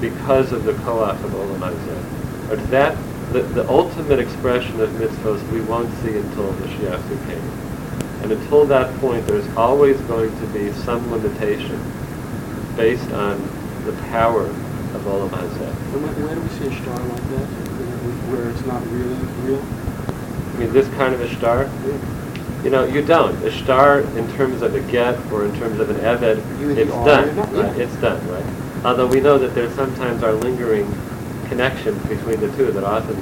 because 0.00 0.50
of 0.50 0.64
the 0.64 0.72
koach 0.72 1.22
of 1.22 1.30
Olam 1.30 1.60
Hazeh. 1.60 2.50
Or 2.50 2.56
that, 2.56 2.98
the, 3.32 3.42
the 3.42 3.68
ultimate 3.68 4.18
expression 4.18 4.80
of 4.80 4.90
mitzvahs 4.90 5.48
we 5.52 5.60
won't 5.60 5.88
see 6.02 6.16
until 6.16 6.50
the 6.50 6.66
Mashiach 6.66 7.26
came. 7.28 8.22
And 8.22 8.32
until 8.32 8.66
that 8.66 8.92
point, 8.98 9.24
there's 9.28 9.46
always 9.56 10.00
going 10.02 10.36
to 10.40 10.46
be 10.48 10.72
some 10.72 11.08
limitation 11.12 11.80
based 12.76 13.08
on 13.12 13.40
the 13.84 13.92
power 14.10 14.46
of 14.46 15.02
Olam 15.02 15.30
Hazeh. 15.30 15.94
And 15.94 16.02
where, 16.02 16.34
do 16.34 16.40
we 16.40 16.48
see 16.48 16.66
a 16.66 16.82
shtar 16.82 16.98
like 16.98 17.28
that, 17.30 17.46
where- 18.32 18.50
it's 18.50 18.66
not 18.66 18.82
really 18.90 19.14
real? 19.46 19.62
I 19.62 20.58
mean, 20.58 20.72
this 20.72 20.88
kind 20.96 21.14
of 21.14 21.20
a 21.20 21.28
shtar, 21.28 21.70
you 22.64 22.70
know, 22.70 22.84
you 22.84 23.02
don't. 23.04 23.36
A 23.44 23.50
shtar, 23.50 24.00
in 24.00 24.32
terms 24.36 24.62
of 24.62 24.74
a 24.74 24.80
get 24.90 25.18
or 25.30 25.44
in 25.44 25.54
terms 25.58 25.78
of 25.80 25.90
an 25.90 25.96
eved, 25.96 26.38
it's 26.76 26.90
done. 26.90 27.36
right? 27.52 27.78
It's 27.78 27.94
done, 27.96 28.26
right? 28.28 28.84
Although 28.84 29.06
we 29.06 29.20
know 29.20 29.38
that 29.38 29.54
there 29.54 29.70
sometimes 29.72 30.22
are 30.22 30.32
lingering 30.32 30.86
connections 31.48 32.02
between 32.06 32.40
the 32.40 32.50
two 32.56 32.72
that 32.72 32.82
often 32.84 33.16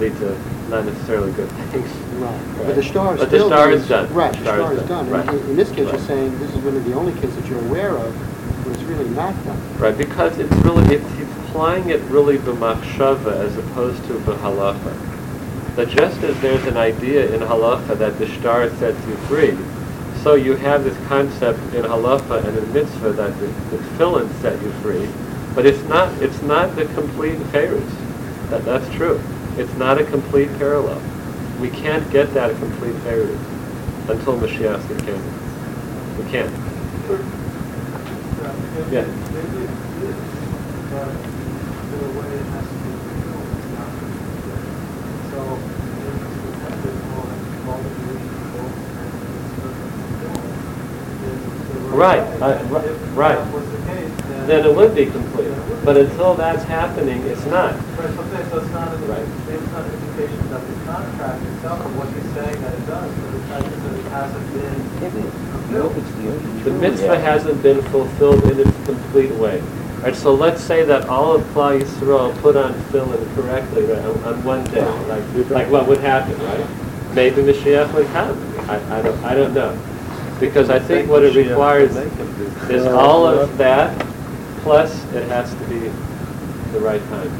lead 0.00 0.16
to 0.18 0.36
not 0.68 0.84
necessarily 0.84 1.32
good 1.32 1.48
things. 1.70 1.88
Right. 2.16 2.40
But 2.66 2.74
the 2.74 2.82
shtar 2.82 3.16
But 3.16 3.30
the 3.30 3.38
shtar 3.38 3.70
is- 3.70 3.82
is 3.82 3.88
done. 3.88 4.12
Right, 4.12 4.32
The 4.32 4.38
the 4.38 4.44
shtar 4.44 4.56
shtar 4.58 4.72
is 4.72 4.80
is 4.82 4.88
done. 4.88 5.04
done. 5.10 5.26
Right. 5.26 5.28
In- 5.34 5.50
in 5.50 5.56
this 5.56 5.70
case, 5.70 5.88
you're 5.90 5.98
saying 6.00 6.38
this 6.40 6.50
is 6.50 6.56
one 6.58 6.76
of 6.76 6.84
the 6.84 6.94
only 6.94 7.12
case 7.20 7.34
that 7.34 7.46
you're 7.48 7.60
aware 7.60 7.96
of 7.96 8.12
where 8.64 8.74
it's 8.74 8.82
really 8.84 9.08
not 9.10 9.32
done. 9.44 9.58
Right, 9.78 9.96
because 9.96 10.38
it's 10.38 10.52
really, 10.64 10.94
it's, 10.94 11.08
he's 11.12 11.26
applying 11.46 11.90
it 11.90 12.00
really 12.10 12.38
b'machshava 12.38 13.32
as 13.44 13.56
opposed 13.58 14.04
to 14.06 14.14
b'halacha. 14.14 14.92
That 15.76 15.88
just 15.88 16.22
as 16.22 16.38
there's 16.40 16.64
an 16.66 16.76
idea 16.76 17.34
in 17.34 17.40
halacha 17.40 17.96
that 17.98 18.18
the 18.18 18.26
shtar 18.26 18.68
sets 18.76 19.06
you 19.06 19.16
free, 19.28 19.56
so 20.22 20.34
you 20.34 20.54
have 20.56 20.84
this 20.84 20.96
concept 21.08 21.58
in 21.74 21.84
halacha 21.84 22.44
and 22.44 22.56
in 22.56 22.72
mitzvah 22.72 23.12
that 23.12 23.38
the, 23.40 23.46
the 23.46 23.78
tefillin 23.78 24.30
set 24.40 24.60
you 24.62 24.70
free, 24.82 25.08
but 25.54 25.66
it's 25.66 25.82
not, 25.84 26.12
it's 26.22 26.40
not 26.42 26.76
the 26.76 26.84
complete 26.94 27.38
pharos. 27.46 27.90
That, 28.50 28.64
that's 28.64 28.88
true. 28.94 29.20
It's 29.56 29.72
not 29.74 29.98
a 30.00 30.04
complete 30.04 30.48
parallel. 30.58 31.00
We 31.60 31.70
can't 31.70 32.08
get 32.10 32.32
that 32.34 32.56
complete 32.58 32.94
pharos 33.02 33.38
until 34.08 34.38
Mashiach 34.38 34.86
came. 35.04 35.22
We 36.18 36.24
can't. 36.30 36.52
Yeah. 38.90 39.04
Maybe 39.04 39.64
it 39.64 39.70
is, 40.02 40.16
but 40.90 41.08
the 41.92 41.98
way 42.18 42.28
it 42.28 42.46
has 42.52 42.66
to 42.68 42.74
be 42.74 42.90
fulfilled 42.92 43.48
is 43.58 43.66
not 43.78 43.88
complete. 43.98 45.31
So, 45.42 45.58
it's 45.58 46.22
dependent 46.38 47.02
on 47.18 47.26
all 47.66 47.78
the 47.82 47.90
people 47.98 48.62
and 48.94 49.10
it's 51.26 51.42
fulfilled. 51.42 51.94
Right, 51.98 52.22
uh, 52.40 52.62
If 52.62 52.70
right. 53.16 53.34
that 53.38 53.52
was 53.52 53.66
the 53.72 53.78
case, 53.90 54.14
then. 54.28 54.46
Then 54.46 54.66
it 54.66 54.74
would 54.76 54.94
be 54.94 55.06
complete. 55.06 55.50
But 55.84 55.96
until 55.96 56.34
that's 56.34 56.62
happening, 56.62 57.22
it's 57.26 57.44
not. 57.46 57.74
Right, 57.74 57.82
so 57.82 58.22
I'm 58.22 58.30
it's 58.36 58.70
not, 58.70 58.94
an- 58.94 59.08
Right. 59.08 59.26
it's 59.50 59.72
not 59.72 59.82
an 59.84 59.90
indication 59.98 60.46
that 60.50 60.62
the 60.62 60.74
contract 60.86 61.42
itself, 61.42 61.80
or 61.86 61.90
what 61.98 62.06
he's 62.14 62.30
saying 62.38 62.62
that 62.62 62.72
it 62.78 62.86
does, 62.86 63.10
but 63.10 63.30
the 63.34 63.42
fact 63.50 63.66
is 63.66 63.82
that 63.82 63.94
it 63.98 64.06
hasn't 64.14 64.46
been 64.54 64.78
fulfilled. 65.50 65.94
The 66.62 66.70
mitzvah 66.70 67.18
hasn't 67.18 67.62
been 67.64 67.82
fulfilled 67.90 68.44
in 68.44 68.60
its 68.60 68.76
complete 68.86 69.32
way. 69.32 69.60
Right, 70.02 70.16
so 70.16 70.34
let's 70.34 70.60
say 70.60 70.82
that 70.84 71.08
all 71.08 71.32
of 71.32 71.42
Klal 71.54 71.80
Yisrael 71.80 72.36
put 72.42 72.56
on 72.56 72.74
tefillin 72.74 73.34
correctly 73.36 73.84
right, 73.84 74.04
on, 74.04 74.24
on 74.24 74.42
one 74.44 74.64
day, 74.64 74.84
like, 75.06 75.48
like 75.48 75.70
what 75.70 75.86
would 75.86 76.00
happen, 76.00 76.36
right? 76.44 77.14
Maybe 77.14 77.40
Mashiach 77.42 77.94
would 77.94 78.08
come. 78.08 78.36
I, 78.68 78.98
I 78.98 79.02
don't, 79.02 79.24
I 79.24 79.34
don't 79.34 79.54
know. 79.54 79.78
Because 80.40 80.70
I 80.70 80.80
think 80.80 81.08
what 81.08 81.22
it 81.22 81.36
requires 81.36 81.94
is 82.68 82.84
all 82.86 83.28
of 83.28 83.56
that, 83.58 83.96
plus 84.62 85.04
it 85.12 85.28
has 85.28 85.54
to 85.54 85.64
be 85.66 85.78
the 86.72 86.80
right 86.80 87.02
time. 87.04 87.30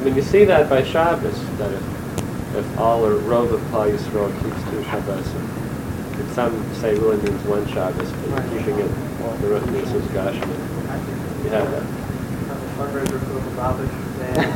I 0.00 0.04
mean, 0.04 0.16
you 0.16 0.22
see 0.22 0.44
that 0.44 0.68
by 0.68 0.82
Shabbos, 0.82 1.40
that 1.58 1.72
if, 1.72 2.56
if 2.56 2.78
all 2.78 3.06
or 3.06 3.14
rove 3.18 3.52
of 3.52 3.60
Klal 3.70 3.96
Yisrael 3.96 4.32
keeps 4.42 4.70
two 4.72 4.82
Shabbos, 4.90 5.32
and 5.34 6.28
some 6.32 6.74
say 6.74 6.96
really 6.98 7.18
means 7.18 7.44
one 7.44 7.64
Shabbos, 7.68 8.10
but 8.10 8.42
keeping 8.50 8.76
it, 8.80 8.88
the 9.40 9.46
Ruch 9.46 9.62
Nisus 9.66 10.02
Gashman, 10.08 11.44
you 11.44 11.50
have 11.50 11.70
that. 11.70 12.07
Have 12.78 12.94
a 12.94 12.98
fundraiser 12.98 13.18
for 13.18 13.34
the 13.34 13.50
Babish 13.58 13.92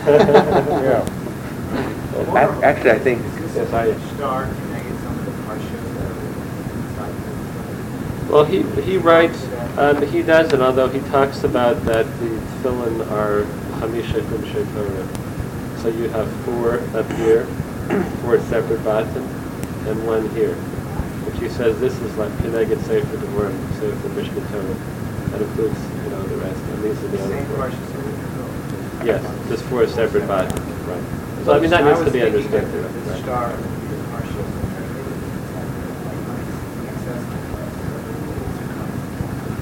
Yeah. 0.83 1.03
Ac- 2.55 2.63
Actually, 2.63 2.91
I 2.93 2.99
think, 2.99 3.23
Yes, 3.55 3.73
I, 3.73 3.93
Star 4.15 4.47
connected 4.47 4.99
some 5.01 5.19
of 5.19 5.25
the 5.27 5.33
parshias 5.43 5.95
that 5.95 6.07
are 6.07 6.23
well, 8.33 8.45
he, 8.45 8.63
he 8.81 8.97
writes, 8.97 9.45
um, 9.77 10.01
he 10.09 10.23
doesn't, 10.23 10.63
although 10.63 10.89
he 10.89 11.01
talks 11.11 11.45
about 11.45 11.85
that 11.85 12.07
the 12.19 12.29
tefillin 12.29 13.11
are 13.11 13.43
Hamisha 13.81 14.23
Kumshe 14.23 14.65
Torah. 14.73 15.09
So 15.83 15.89
you 15.89 16.09
have 16.11 16.31
four 16.45 16.81
up 16.99 17.11
here, 17.19 17.45
four 18.23 18.41
separate 18.41 18.83
bottom, 18.85 19.25
and 19.87 20.07
one 20.07 20.31
here. 20.31 20.55
Which 21.27 21.39
he 21.43 21.49
says 21.51 21.79
this 21.81 21.93
is 22.01 22.17
like 22.17 22.31
Keneged 22.39 22.81
Sefer 22.87 23.17
Devorim, 23.19 23.53
Sefer 23.79 24.09
Mishnah 24.11 24.49
Torah. 24.51 24.77
That 25.33 25.43
includes, 25.43 25.79
you 26.05 26.11
know, 26.11 26.23
the 26.23 26.37
rest, 26.37 26.63
and 26.65 26.83
these 26.85 27.03
are 27.05 27.09
the 27.09 27.23
other 27.23 27.35
Same 27.37 27.47
four. 27.47 27.57
parshias 27.57 27.73
that 27.73 27.77
we 27.77 27.77
fulfilled. 27.83 27.92
Yes, 29.05 29.49
just 29.49 29.65
for 29.65 29.83
a 29.83 29.89
separate 29.89 30.29
bottoms, 30.29 30.61
right. 30.87 31.45
So 31.45 31.53
I 31.55 31.61
mean, 31.61 31.71
that 31.71 31.85
needs 31.85 32.05
to 32.05 32.11
be 32.11 32.23
understood, 32.23 32.65
The 32.71 33.17
shtar 33.19 33.51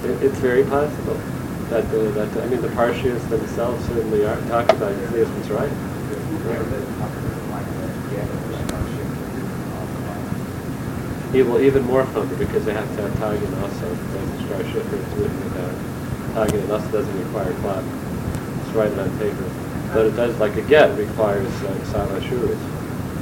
the 0.03 0.27
it's 0.27 0.39
very 0.39 0.65
possible 0.65 1.15
that 1.71 1.89
the, 1.91 1.99
that, 2.19 2.33
the- 2.33 2.43
I 2.43 2.47
mean, 2.49 2.61
the 2.61 2.69
Parshias 2.69 3.23
themselves 3.31 3.85
certainly 3.87 4.25
are, 4.27 4.37
talk 4.49 4.69
about 4.73 4.93
Yisrael's 4.93 5.51
right. 5.51 5.71
He 11.33 11.43
will 11.43 11.61
even 11.61 11.85
more 11.85 12.03
chomer 12.05 12.37
because 12.39 12.65
they 12.65 12.73
have 12.75 12.89
to 12.97 13.03
have 13.03 13.13
Tagin 13.13 13.63
also. 13.63 13.87
Star 14.47 14.65
Shifter 14.73 14.97
is 14.97 15.15
written 15.15 15.45
without. 15.45 16.55
It 16.55 16.71
also 16.71 16.91
doesn't 16.91 17.19
require 17.25 17.53
clock. 17.61 17.85
It's 18.71 18.77
written 18.79 19.01
on 19.01 19.11
paper. 19.19 19.51
But 19.93 20.07
it 20.07 20.15
does, 20.15 20.39
like 20.39 20.55
a 20.55 20.63
get, 20.63 20.97
requires 20.97 21.51
uh, 21.67 21.85
Sava 21.87 22.21
Shuras. 22.21 22.55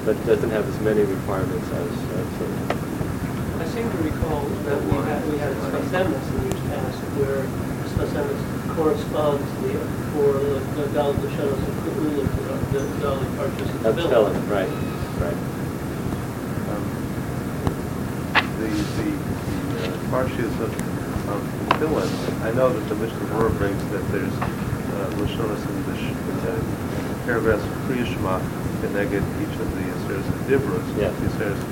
But 0.04 0.16
it 0.16 0.26
doesn't 0.26 0.50
have 0.50 0.68
as 0.68 0.78
many 0.80 1.00
requirements 1.04 1.66
as, 1.72 1.88
as 1.88 2.28
uh, 2.44 3.56
I 3.56 3.64
seem 3.72 3.90
to 3.90 3.96
recall 4.04 4.44
that 4.44 4.76
we 4.84 4.92
had, 5.08 5.24
we 5.32 5.38
had 5.38 5.56
Sfas 5.56 5.88
Emes 5.88 6.28
in 6.36 6.42
years 6.44 6.60
past 6.68 7.00
where 7.16 7.48
Sfas 7.96 8.12
Emes 8.12 8.76
corresponds 8.76 9.40
to 9.40 9.68
the, 9.72 9.80
for 10.12 10.36
the, 10.36 10.60
the 10.76 10.92
Dal 10.92 11.14
Lashonos 11.14 11.64
of 11.64 11.74
Ku'ula, 11.96 12.28
the 12.72 12.80
Dali 13.00 13.24
Parshas 13.40 13.72
of 13.72 13.82
That's 13.82 13.96
Tefillin. 13.96 14.10
telling, 14.10 14.48
right, 14.50 14.68
right. 15.16 15.40
Um, 16.68 16.84
The, 18.36 18.68
the, 18.68 18.70
the 19.00 19.88
uh, 19.88 19.96
parshias 20.12 20.52
of, 20.60 20.68
of 21.32 21.40
Tefillin, 21.80 22.10
I 22.42 22.50
know 22.52 22.68
that 22.68 22.84
the 22.90 22.96
Mishnah 22.96 23.18
Berurah 23.32 23.56
brings 23.56 23.82
that 23.92 24.04
there's 24.12 24.67
Lashonas 25.16 25.62
in 25.68 25.78
the 25.84 27.24
paragraphs 27.24 27.64
of 27.64 28.08
Shema 28.08 28.40
connected 28.80 29.22
each 29.42 29.56
of 29.60 29.68
the 29.74 29.88
and 30.14 30.24
Dibros. 30.48 30.84
Yeah. 30.96 31.08
And 31.08 31.16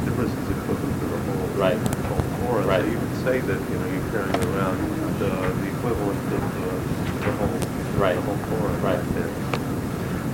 Dibros 0.05 0.29
is 0.29 0.51
equivalent 0.57 1.01
to 1.01 1.07
the 1.07 1.19
whole, 1.19 1.49
Right. 1.57 1.79
whole. 1.79 2.63
Right. 2.63 2.83
So 2.83 2.91
you 2.91 2.99
could 2.99 3.25
say 3.25 3.41
that, 3.41 3.61
you 3.71 3.79
know, 3.79 3.87
you're 3.87 4.11
carrying 4.11 4.45
around 4.55 4.79
the, 5.19 5.29
the 5.29 5.69
equivalent 5.69 6.19
of 6.33 6.41
the, 6.55 7.25
the 7.25 7.33
whole, 7.33 8.01
Right. 8.01 8.17
the 8.17 8.23
whole 8.23 8.39
Torah. 8.59 8.73
Right. 8.83 9.01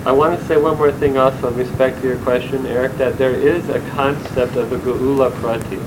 I 0.04 0.10
want 0.10 0.38
to 0.38 0.44
say 0.46 0.56
one 0.56 0.76
more 0.78 0.90
thing 0.90 1.16
also 1.16 1.48
in 1.48 1.56
respect 1.56 2.00
to 2.02 2.08
your 2.08 2.18
question, 2.18 2.66
Eric, 2.66 2.96
that 2.98 3.18
there 3.18 3.34
is 3.34 3.68
a 3.68 3.78
concept 3.90 4.56
of 4.56 4.72
a 4.72 4.78
geula 4.78 5.30
pratis 5.30 5.80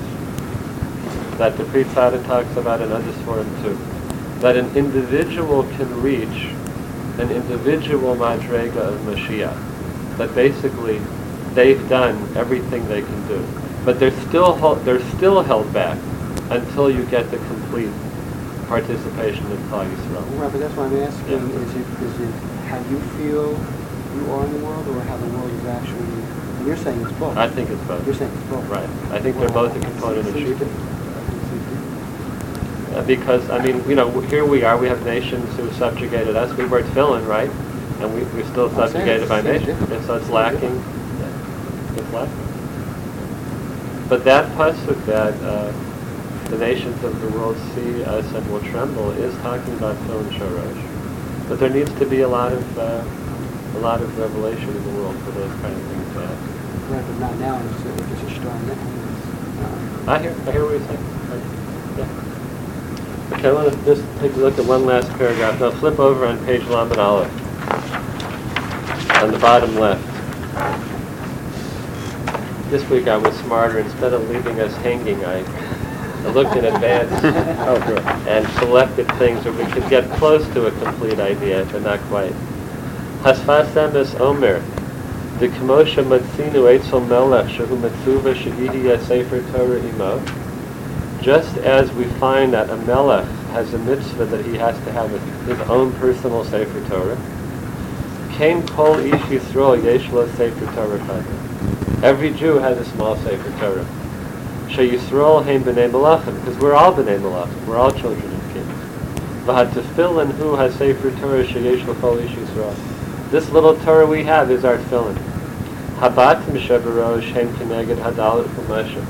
that 1.38 1.58
the 1.58 1.66
Pri 1.66 1.84
Tzaddik 1.84 2.26
talks 2.26 2.56
about 2.56 2.80
in 2.80 2.94
other 2.94 3.12
form 3.24 3.46
too. 3.62 3.78
That 4.40 4.56
an 4.56 4.74
individual 4.78 5.64
can 5.64 6.02
reach 6.02 6.48
an 7.20 7.32
individual 7.32 8.16
madrega 8.16 8.78
of 8.78 9.00
Mashiach. 9.02 10.18
That 10.18 10.34
basically 10.36 11.00
they've 11.54 11.88
done 11.90 12.16
everything 12.36 12.88
they 12.88 13.02
can 13.02 13.28
do. 13.28 13.46
But 13.84 14.00
they're 14.00 14.18
still, 14.28 14.54
hel- 14.56 14.76
they're 14.76 15.04
still 15.16 15.42
held 15.44 15.72
back 15.74 15.98
until 16.50 16.90
you 16.90 17.04
get 17.06 17.30
the 17.32 17.38
complete 17.38 17.92
participation 18.68 19.46
in 19.52 19.58
Klal 19.70 19.86
Yisrael. 19.90 20.40
Right, 20.40 20.52
but 20.52 20.60
that's 20.60 20.76
why 20.76 20.86
I'm 20.86 20.98
asking, 21.04 21.32
Yeah. 21.32 21.60
is 21.62 21.76
it, 21.76 21.88
is 22.02 22.20
it 22.22 22.34
how 22.66 22.80
you 22.90 23.00
feel 23.18 23.52
you 24.16 24.32
are 24.32 24.46
in 24.46 24.52
the 24.54 24.66
world 24.66 24.88
or 24.88 25.02
how 25.02 25.18
the 25.18 25.28
world 25.38 25.52
is 25.52 25.66
actually, 25.66 26.66
you're 26.66 26.78
saying 26.78 27.00
it's 27.02 27.12
both. 27.20 27.38
I 27.38 27.48
think 27.48 27.70
it's 27.70 27.82
both. 27.84 28.04
You're 28.06 28.16
saying 28.16 28.32
it's 28.34 28.50
both. 28.50 28.68
Right. 28.70 28.90
I 29.12 29.20
think 29.20 29.38
they're 29.38 29.50
both 29.50 29.76
a 29.76 29.80
component 29.80 30.28
of 30.28 30.34
truth. 30.34 30.48
different. 30.60 30.72
Seems 30.72 31.64
different. 31.70 32.85
Uh, 32.96 33.04
Because, 33.04 33.50
I 33.50 33.62
mean, 33.62 33.84
you 33.90 33.96
know, 33.96 34.10
here 34.22 34.46
we 34.46 34.64
are, 34.64 34.78
we 34.78 34.88
have 34.88 35.04
nations 35.06 35.54
who 35.58 35.70
subjugated 35.74 36.38
us, 36.38 36.56
we 36.58 36.66
were 36.66 36.82
tefillin, 36.82 37.28
right? 37.28 37.50
And 38.00 38.14
we, 38.14 38.24
we're 38.32 38.50
still 38.52 38.70
I'm 38.70 38.76
subjugated 38.76 39.28
by 39.28 39.42
nations, 39.42 39.82
and 39.92 40.06
so 40.06 40.16
it's 40.16 40.30
lacking. 40.30 40.82
It's 41.98 42.14
lacking. 42.14 42.42
But 44.08 44.24
that 44.24 44.50
pasuk 44.56 45.06
that, 45.08 45.34
uh, 45.44 45.74
the 46.50 46.58
nations 46.58 47.04
of 47.04 47.20
the 47.20 47.28
world 47.38 47.58
see 47.74 48.04
us 48.06 48.26
and 48.32 48.50
will 48.50 48.62
tremble 48.62 49.12
is 49.12 49.36
talking 49.42 49.74
about 49.76 49.96
tefillin 50.08 50.30
shorosh. 50.38 51.50
But 51.50 51.60
there 51.60 51.70
needs 51.70 51.92
to 52.00 52.06
be 52.06 52.22
a 52.22 52.28
lot 52.30 52.54
of, 52.54 52.80
uh, 52.80 53.04
a 53.76 53.80
lot 53.80 54.02
of 54.02 54.18
revelation 54.18 54.70
in 54.70 54.84
the 54.84 55.02
world 55.02 55.18
for 55.24 55.32
those 55.32 55.52
kind 55.60 55.76
of 55.76 55.82
things 55.82 56.14
to 56.14 56.20
happen. 56.22 56.94
Right, 56.94 57.06
but 57.06 57.20
not 57.20 57.36
now, 57.40 57.60
it's, 57.60 58.12
it's 58.12 58.24
a 58.24 58.36
strong. 58.40 58.62
I 60.08 60.20
hear, 60.20 60.36
I 60.48 60.52
hear 60.52 60.64
what 60.64 60.72
you're 60.72 60.88
saying. 60.88 61.15
I- 63.36 63.40
Okay, 63.40 63.50
I 63.50 63.52
want 63.52 63.74
to 63.74 63.86
just 63.86 64.04
take 64.20 64.34
a 64.34 64.38
look 64.38 64.58
at 64.58 64.66
one 64.66 64.86
last 64.86 65.10
paragraph. 65.18 65.60
Now 65.60 65.72
flip 65.72 66.00
over 66.00 66.26
on 66.26 66.44
page 66.46 66.64
Lamed 66.68 66.98
Aleph, 66.98 67.32
on 69.22 69.32
the 69.32 69.40
bottom 69.40 69.76
left. 69.78 70.02
This 72.72 72.88
week 72.90 73.08
I 73.08 73.18
was 73.18 73.36
smarter. 73.40 73.80
Instead 73.80 74.14
of 74.14 74.28
leaving 74.30 74.60
us 74.62 74.74
hanging, 74.78 75.24
I, 75.26 75.44
I 76.26 76.30
looked 76.32 76.56
in 76.56 76.66
advance 76.66 77.12
Oh, 77.68 78.26
and 78.28 78.48
selected 78.60 79.08
things 79.18 79.44
where 79.46 79.54
we 79.54 79.66
could 79.72 79.88
get 79.90 80.10
close 80.12 80.48
to 80.54 80.68
a 80.68 80.72
complete 80.84 81.20
idea, 81.20 81.68
but 81.72 81.84
not 81.84 82.00
quite. 82.02 82.34
Hasfasem 83.22 83.96
es 83.96 84.16
omer, 84.16 84.60
the 85.40 85.50
kamosha 85.50 86.04
matzinu 86.04 86.78
eitzel 86.80 87.08
melech 87.08 87.48
shehu 87.48 87.78
shehihi 88.34 89.06
sefer 89.06 89.42
Torah 89.52 89.80
imo. 89.80 90.45
Just 91.26 91.58
as 91.58 91.92
we 91.94 92.04
find 92.04 92.54
that 92.54 92.70
a 92.70 92.78
melech 92.78 93.26
has 93.50 93.74
a 93.74 93.80
mitzvah 93.80 94.26
that 94.26 94.46
he 94.46 94.58
has 94.58 94.78
to 94.84 94.92
have 94.92 95.10
his 95.10 95.60
own 95.62 95.92
personal 95.94 96.44
sefer 96.44 96.88
Torah, 96.88 97.18
Kain 98.34 98.62
kol 98.68 99.00
ish 99.00 99.20
Yisrael 99.22 99.84
yesh 99.84 100.08
lo 100.12 100.28
sefer 100.34 100.66
Torah 100.76 101.00
chayim. 101.00 102.04
Every 102.04 102.32
Jew 102.32 102.58
has 102.58 102.78
a 102.78 102.86
small 102.92 103.16
sefer 103.16 103.50
Torah. 103.60 103.88
She 104.70 104.92
Yisrael 104.92 105.44
heim 105.44 105.64
b'nei 105.64 105.90
malachim, 105.90 106.40
because 106.42 106.60
we're 106.60 106.76
all 106.76 106.94
b'nei 106.94 107.20
malachim, 107.20 107.66
we're 107.66 107.78
all 107.78 107.92
children 107.92 108.32
of 108.32 108.54
kings. 108.54 108.68
V'had 109.46 109.72
tefillin 109.72 110.30
hu 110.34 110.54
has 110.54 110.76
sefer 110.76 111.10
Torah 111.20 111.44
sheyesh 111.44 111.88
l'chol 111.88 112.24
ish 112.24 112.36
Yisrael. 112.36 113.32
This 113.32 113.50
little 113.50 113.76
Torah 113.78 114.06
we 114.06 114.24
have 114.26 114.52
is 114.52 114.64
our 114.64 114.78
tefillin. 114.78 115.16
Habatim 115.96 116.60
shebarosh 116.60 117.32
heim 117.32 117.52
keneged 117.56 117.98
hadalit 117.98 118.46
chumashim. 118.50 119.04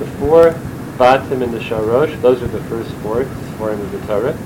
The 0.00 0.06
four 0.18 0.56
batim 1.00 1.40
in 1.40 1.50
the 1.50 1.58
sharosh, 1.58 2.20
those 2.20 2.42
are 2.42 2.48
the 2.48 2.62
first 2.64 2.90
four, 2.96 3.24
four 3.56 3.72
in 3.72 3.90
the 3.90 4.06
Torah. 4.06 4.36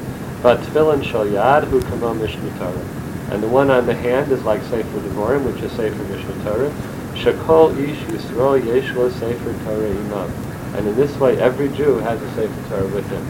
But 0.40 0.60
tefillin 0.60 1.02
shal 1.02 1.26
yad 1.26 1.68
kamo 1.90 2.14
mishnah 2.14 2.58
Torah. 2.58 2.86
And 3.32 3.42
the 3.42 3.48
one 3.48 3.72
on 3.72 3.86
the 3.86 3.94
hand 3.94 4.30
is 4.30 4.44
like 4.44 4.62
Sefer 4.62 5.00
Devorim, 5.00 5.44
which 5.44 5.60
is 5.64 5.72
Sefer 5.72 6.04
Mishnah 6.04 6.44
Torah. 6.44 6.70
Shekol 7.14 7.76
ish 7.76 7.98
Yisrael 8.04 8.64
yesh 8.64 8.94
lo 8.94 9.08
Sefer 9.10 9.52
Torah 9.64 9.90
imam. 9.90 10.30
And 10.76 10.86
in 10.86 10.94
this 10.94 11.16
way, 11.18 11.36
every 11.40 11.70
Jew 11.70 11.96
has 11.98 12.22
a 12.22 12.34
Sefer 12.34 12.68
Torah 12.68 12.86
with 12.86 13.08
him. 13.10 13.24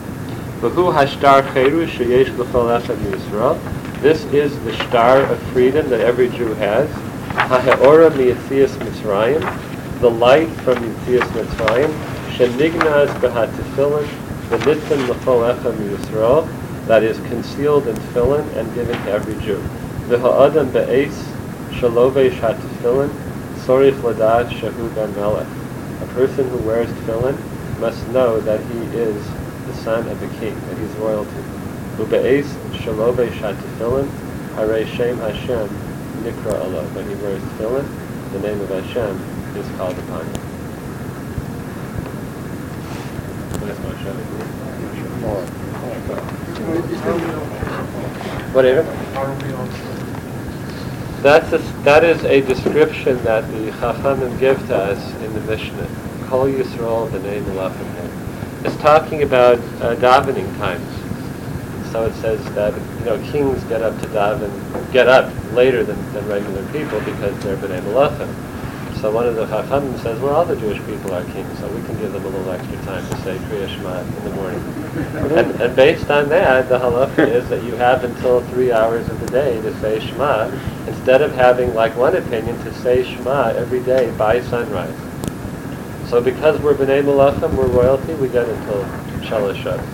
V'hu 0.60 0.92
hashtar 0.92 1.42
cheru 1.54 1.86
sheyesh 1.86 2.36
l'chol 2.36 2.78
echad 2.78 2.96
Yisrael. 2.96 4.00
This 4.02 4.22
is 4.34 4.62
the 4.64 4.74
shtar 4.74 5.22
of 5.22 5.38
freedom 5.54 5.88
that 5.88 6.00
every 6.00 6.28
Jew 6.28 6.52
has. 6.54 6.90
Ha'he'ora 7.36 8.10
mi'yitzias 8.10 8.76
Mitzrayim. 8.76 10.00
The 10.00 10.10
light 10.10 10.50
from 10.60 10.76
Yitzias 10.76 11.26
Mitzrayim. 11.28 12.13
Shenignaz 12.35 13.09
b'hatefillin. 13.20 14.09
V'nitzen 14.51 15.09
l'chol 15.09 15.55
echad 15.55 15.76
Yisrael. 15.76 16.49
That 16.87 17.03
is 17.03 17.16
concealed 17.28 17.87
in 17.87 17.95
tefillin 17.97 18.45
and 18.57 18.74
given 18.74 19.01
to 19.05 19.11
every 19.11 19.35
Jew. 19.45 19.62
V'ha'adam 20.09 20.72
be'es 20.72 21.14
shalove 21.78 22.30
shatefillin. 22.30 23.11
Sorich 23.64 23.95
ladat 24.01 24.49
shahu 24.51 24.95
ben 24.97 25.14
melech. 25.14 25.47
A 26.03 26.07
person 26.14 26.49
who 26.51 26.59
wears 26.59 26.89
tefillin 26.89 27.39
must 27.78 28.07
know 28.09 28.41
that 28.41 28.61
he 28.61 28.78
is 28.99 29.16
the 29.66 29.74
son 29.76 30.07
of 30.09 30.20
a 30.22 30.28
king, 30.41 30.55
that 30.68 30.76
he's 30.76 30.91
royalty. 30.97 31.30
Ube'ez 31.97 32.47
shalove 32.82 33.28
shatefillin, 33.28 34.09
hare 34.57 34.85
shem 34.89 35.18
Hashem 35.18 35.68
nikra 36.24 36.55
alo. 36.64 36.82
When 36.95 37.09
he 37.09 37.14
wears 37.22 37.43
tefillin, 37.43 37.87
the 38.32 38.41
name 38.41 38.61
of 38.61 38.68
Hashem 38.70 39.16
is 39.57 39.76
called 39.76 39.97
upon 39.97 40.26
him. 40.26 40.41
That's 43.55 43.62
my 43.62 43.68
Hashem. 43.68 43.74
Whatever. 48.55 48.82
That's 51.22 51.53
a, 51.53 51.59
that 51.85 52.05
is 52.05 52.22
a 52.24 52.41
description 52.43 53.22
that 53.24 53.51
the 53.51 53.70
Chachamim 53.72 54.39
give 54.39 54.59
to 54.66 54.76
us 54.76 55.14
in 55.22 55.32
the 55.32 55.41
Mishnah. 55.41 55.89
Kol 56.26 56.47
Yisrael 56.47 57.09
b'nei 57.11 57.43
Melachim. 57.43 58.64
It's 58.64 58.76
talking 58.76 59.22
about 59.22 59.59
uh, 59.80 59.97
davening 59.97 60.57
times. 60.59 60.87
So 61.93 62.07
it 62.07 62.14
says 62.14 62.45
that 62.55 62.74
you 62.99 63.05
know 63.07 63.18
kings 63.32 63.62
get 63.64 63.82
up 63.82 63.99
to 64.01 64.07
daven, 64.09 64.93
get 64.93 65.09
up 65.09 65.32
later 65.53 65.82
than, 65.82 65.97
than 66.12 66.26
regular 66.28 66.62
people 66.72 67.01
because 67.01 67.39
they're 67.43 67.57
b'nei 67.57 67.80
Melachim. 67.80 68.43
So 69.05 69.11
one 69.11 69.26
of 69.26 69.34
the 69.34 69.44
Chachamim 69.44 70.02
says, 70.02 70.18
well, 70.18 70.34
all 70.34 70.46
the 70.46 70.57
Jewish 70.57 70.78
people 70.86 71.12
are 71.12 71.22
kings, 71.24 71.59
so 71.59 71.68
we 71.68 71.82
can 71.82 71.94
give 71.98 72.14
them 72.14 72.24
a 72.24 72.28
little 72.30 72.50
extra 72.50 72.78
time 72.84 73.07
to 73.07 73.16
say 73.18 73.36
Kriya 73.36 73.68
Shema 73.68 74.00
in 74.00 74.24
the 74.24 74.30
morning. 74.30 74.61
And, 75.30 75.61
and 75.61 75.76
based 75.76 76.11
on 76.11 76.30
that, 76.30 76.70
the 76.70 76.78
halacha 76.78 77.18
is 77.28 77.46
that 77.50 77.62
you 77.64 77.74
have 77.74 78.02
until 78.02 78.40
three 78.46 78.72
hours 78.72 79.07
of 79.11 79.20
the 79.20 79.26
day 79.26 79.61
to 79.61 79.78
say 79.80 80.00
Shema, 80.00 80.50
instead 80.86 81.20
of 81.20 81.34
having, 81.34 81.74
like 81.74 81.94
one 81.98 82.16
opinion, 82.16 82.57
to 82.64 82.72
say 82.72 83.05
Shema 83.05 83.48
every 83.48 83.82
day 83.82 84.11
by 84.16 84.40
sunrise. 84.40 84.96
So 86.09 86.22
because 86.22 86.59
we're 86.62 86.72
B'nai 86.72 87.05
Malachim, 87.05 87.52
we're 87.52 87.66
royalty, 87.66 88.14
we 88.14 88.28
get 88.28 88.48
until 88.48 88.84
Shalosh 89.20 89.62
Shabbos. 89.62 89.86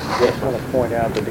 I 0.00 0.26
just 0.26 0.42
want 0.42 0.56
to 0.56 0.62
point 0.72 0.92
out 0.94 1.14
that 1.14 1.20
the 1.20 1.26